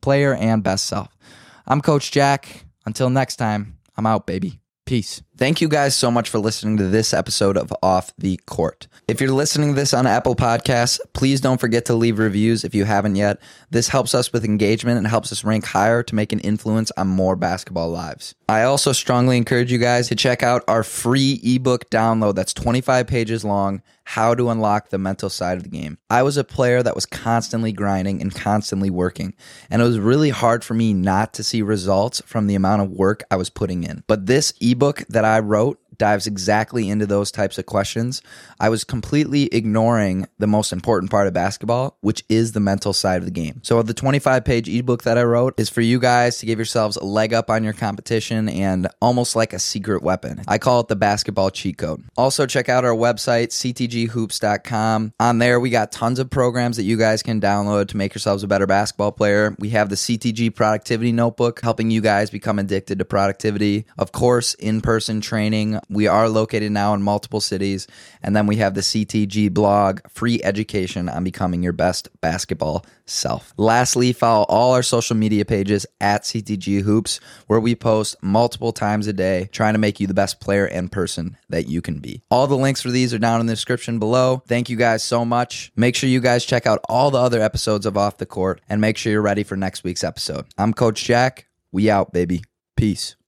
player 0.00 0.34
and 0.34 0.62
best 0.62 0.86
self. 0.86 1.08
I'm 1.66 1.80
Coach 1.80 2.12
Jack. 2.12 2.64
Until 2.84 3.10
next 3.10 3.36
time, 3.36 3.78
I'm 3.96 4.06
out, 4.06 4.26
baby. 4.26 4.60
Peace. 4.86 5.20
Thank 5.36 5.60
you 5.60 5.68
guys 5.68 5.96
so 5.96 6.12
much 6.12 6.30
for 6.30 6.38
listening 6.38 6.76
to 6.76 6.86
this 6.86 7.12
episode 7.12 7.56
of 7.56 7.74
Off 7.82 8.14
the 8.16 8.38
Court. 8.46 8.86
If 9.08 9.20
you're 9.20 9.32
listening 9.32 9.70
to 9.70 9.74
this 9.74 9.92
on 9.92 10.06
Apple 10.06 10.36
Podcasts, 10.36 11.00
please 11.12 11.40
don't 11.40 11.60
forget 11.60 11.86
to 11.86 11.94
leave 11.94 12.20
reviews 12.20 12.62
if 12.62 12.72
you 12.72 12.84
haven't 12.84 13.16
yet. 13.16 13.40
This 13.68 13.88
helps 13.88 14.14
us 14.14 14.32
with 14.32 14.44
engagement 14.44 14.96
and 14.96 15.06
helps 15.08 15.32
us 15.32 15.42
rank 15.42 15.64
higher 15.64 16.04
to 16.04 16.14
make 16.14 16.32
an 16.32 16.38
influence 16.38 16.92
on 16.96 17.08
more 17.08 17.34
basketball 17.34 17.90
lives. 17.90 18.36
I 18.48 18.62
also 18.62 18.92
strongly 18.92 19.36
encourage 19.36 19.72
you 19.72 19.78
guys 19.78 20.06
to 20.06 20.14
check 20.14 20.44
out 20.44 20.62
our 20.68 20.84
free 20.84 21.40
ebook 21.42 21.90
download 21.90 22.36
that's 22.36 22.54
25 22.54 23.08
pages 23.08 23.44
long 23.44 23.82
how 24.08 24.36
to 24.36 24.50
unlock 24.50 24.88
the 24.88 24.98
mental 24.98 25.28
side 25.28 25.56
of 25.56 25.64
the 25.64 25.68
game. 25.68 25.98
I 26.08 26.22
was 26.22 26.36
a 26.36 26.44
player 26.44 26.80
that 26.80 26.94
was 26.94 27.04
constantly 27.04 27.72
grinding 27.72 28.22
and 28.22 28.32
constantly 28.32 28.88
working, 28.88 29.34
and 29.68 29.82
it 29.82 29.84
was 29.84 29.98
really 29.98 30.30
hard 30.30 30.62
for 30.62 30.74
me 30.74 30.94
not 30.94 31.34
to 31.34 31.42
see 31.42 31.60
results 31.60 32.22
from 32.24 32.46
the 32.46 32.54
amount 32.54 32.82
of 32.82 32.92
work 32.92 33.24
I 33.32 33.36
was 33.36 33.50
putting 33.50 33.82
in. 33.82 34.04
But 34.06 34.26
this 34.26 34.54
ebook 34.60 35.04
that 35.08 35.24
I 35.24 35.40
wrote 35.40 35.80
dives 35.98 36.26
exactly 36.26 36.88
into 36.88 37.06
those 37.06 37.30
types 37.30 37.58
of 37.58 37.66
questions. 37.66 38.22
I 38.60 38.68
was 38.68 38.84
completely 38.84 39.48
ignoring 39.52 40.26
the 40.38 40.46
most 40.46 40.72
important 40.72 41.10
part 41.10 41.26
of 41.26 41.34
basketball, 41.34 41.96
which 42.00 42.24
is 42.28 42.52
the 42.52 42.60
mental 42.60 42.92
side 42.92 43.18
of 43.18 43.24
the 43.24 43.30
game. 43.30 43.60
So, 43.62 43.82
the 43.82 43.94
25 43.94 44.44
page 44.44 44.68
ebook 44.68 45.02
that 45.04 45.18
I 45.18 45.22
wrote 45.22 45.54
is 45.58 45.68
for 45.68 45.80
you 45.80 45.98
guys 45.98 46.38
to 46.38 46.46
give 46.46 46.58
yourselves 46.58 46.96
a 46.96 47.04
leg 47.04 47.32
up 47.32 47.50
on 47.50 47.64
your 47.64 47.72
competition 47.72 48.48
and 48.48 48.88
almost 49.00 49.36
like 49.36 49.52
a 49.52 49.58
secret 49.58 50.02
weapon. 50.02 50.42
I 50.48 50.58
call 50.58 50.80
it 50.80 50.88
the 50.88 50.96
basketball 50.96 51.50
cheat 51.50 51.78
code. 51.78 52.04
Also, 52.16 52.46
check 52.46 52.68
out 52.68 52.84
our 52.84 52.94
website, 52.94 53.48
ctghoops.com. 53.48 55.12
On 55.20 55.38
there, 55.38 55.60
we 55.60 55.70
got 55.70 55.92
tons 55.92 56.18
of 56.18 56.30
programs 56.30 56.76
that 56.76 56.84
you 56.84 56.96
guys 56.96 57.22
can 57.22 57.40
download 57.40 57.88
to 57.88 57.96
make 57.96 58.14
yourselves 58.14 58.42
a 58.42 58.48
better 58.48 58.66
basketball 58.66 59.12
player. 59.12 59.54
We 59.58 59.70
have 59.70 59.88
the 59.88 59.96
CTG 59.96 60.54
Productivity 60.54 61.12
Notebook, 61.12 61.60
helping 61.62 61.90
you 61.90 62.00
guys 62.00 62.30
become 62.30 62.58
addicted 62.58 62.98
to 62.98 63.04
productivity. 63.04 63.86
Of 63.98 64.12
course, 64.12 64.54
in 64.54 64.80
person 64.80 65.20
training 65.20 65.78
we 65.88 66.06
are 66.06 66.28
located 66.28 66.72
now 66.72 66.94
in 66.94 67.02
multiple 67.02 67.40
cities. 67.40 67.86
And 68.22 68.34
then 68.34 68.46
we 68.46 68.56
have 68.56 68.74
the 68.74 68.80
CTG 68.80 69.52
blog, 69.52 70.00
free 70.08 70.40
education 70.42 71.08
on 71.08 71.24
becoming 71.24 71.62
your 71.62 71.72
best 71.72 72.08
basketball 72.20 72.84
self. 73.04 73.54
Lastly, 73.56 74.12
follow 74.12 74.44
all 74.48 74.72
our 74.72 74.82
social 74.82 75.16
media 75.16 75.44
pages 75.44 75.86
at 76.00 76.22
CTG 76.22 76.82
Hoops, 76.82 77.20
where 77.46 77.60
we 77.60 77.74
post 77.74 78.16
multiple 78.22 78.72
times 78.72 79.06
a 79.06 79.12
day, 79.12 79.48
trying 79.52 79.74
to 79.74 79.78
make 79.78 80.00
you 80.00 80.06
the 80.06 80.14
best 80.14 80.40
player 80.40 80.66
and 80.66 80.90
person 80.90 81.36
that 81.48 81.68
you 81.68 81.80
can 81.80 82.00
be. 82.00 82.22
All 82.30 82.46
the 82.46 82.56
links 82.56 82.82
for 82.82 82.90
these 82.90 83.14
are 83.14 83.18
down 83.18 83.40
in 83.40 83.46
the 83.46 83.52
description 83.52 83.98
below. 83.98 84.42
Thank 84.46 84.68
you 84.68 84.76
guys 84.76 85.04
so 85.04 85.24
much. 85.24 85.72
Make 85.76 85.94
sure 85.94 86.08
you 86.08 86.20
guys 86.20 86.44
check 86.44 86.66
out 86.66 86.80
all 86.88 87.10
the 87.10 87.18
other 87.18 87.40
episodes 87.40 87.86
of 87.86 87.96
Off 87.96 88.18
the 88.18 88.26
Court 88.26 88.60
and 88.68 88.80
make 88.80 88.96
sure 88.96 89.12
you're 89.12 89.22
ready 89.22 89.42
for 89.42 89.56
next 89.56 89.84
week's 89.84 90.04
episode. 90.04 90.46
I'm 90.58 90.72
Coach 90.72 91.04
Jack. 91.04 91.46
We 91.72 91.90
out, 91.90 92.12
baby. 92.12 92.42
Peace. 92.76 93.16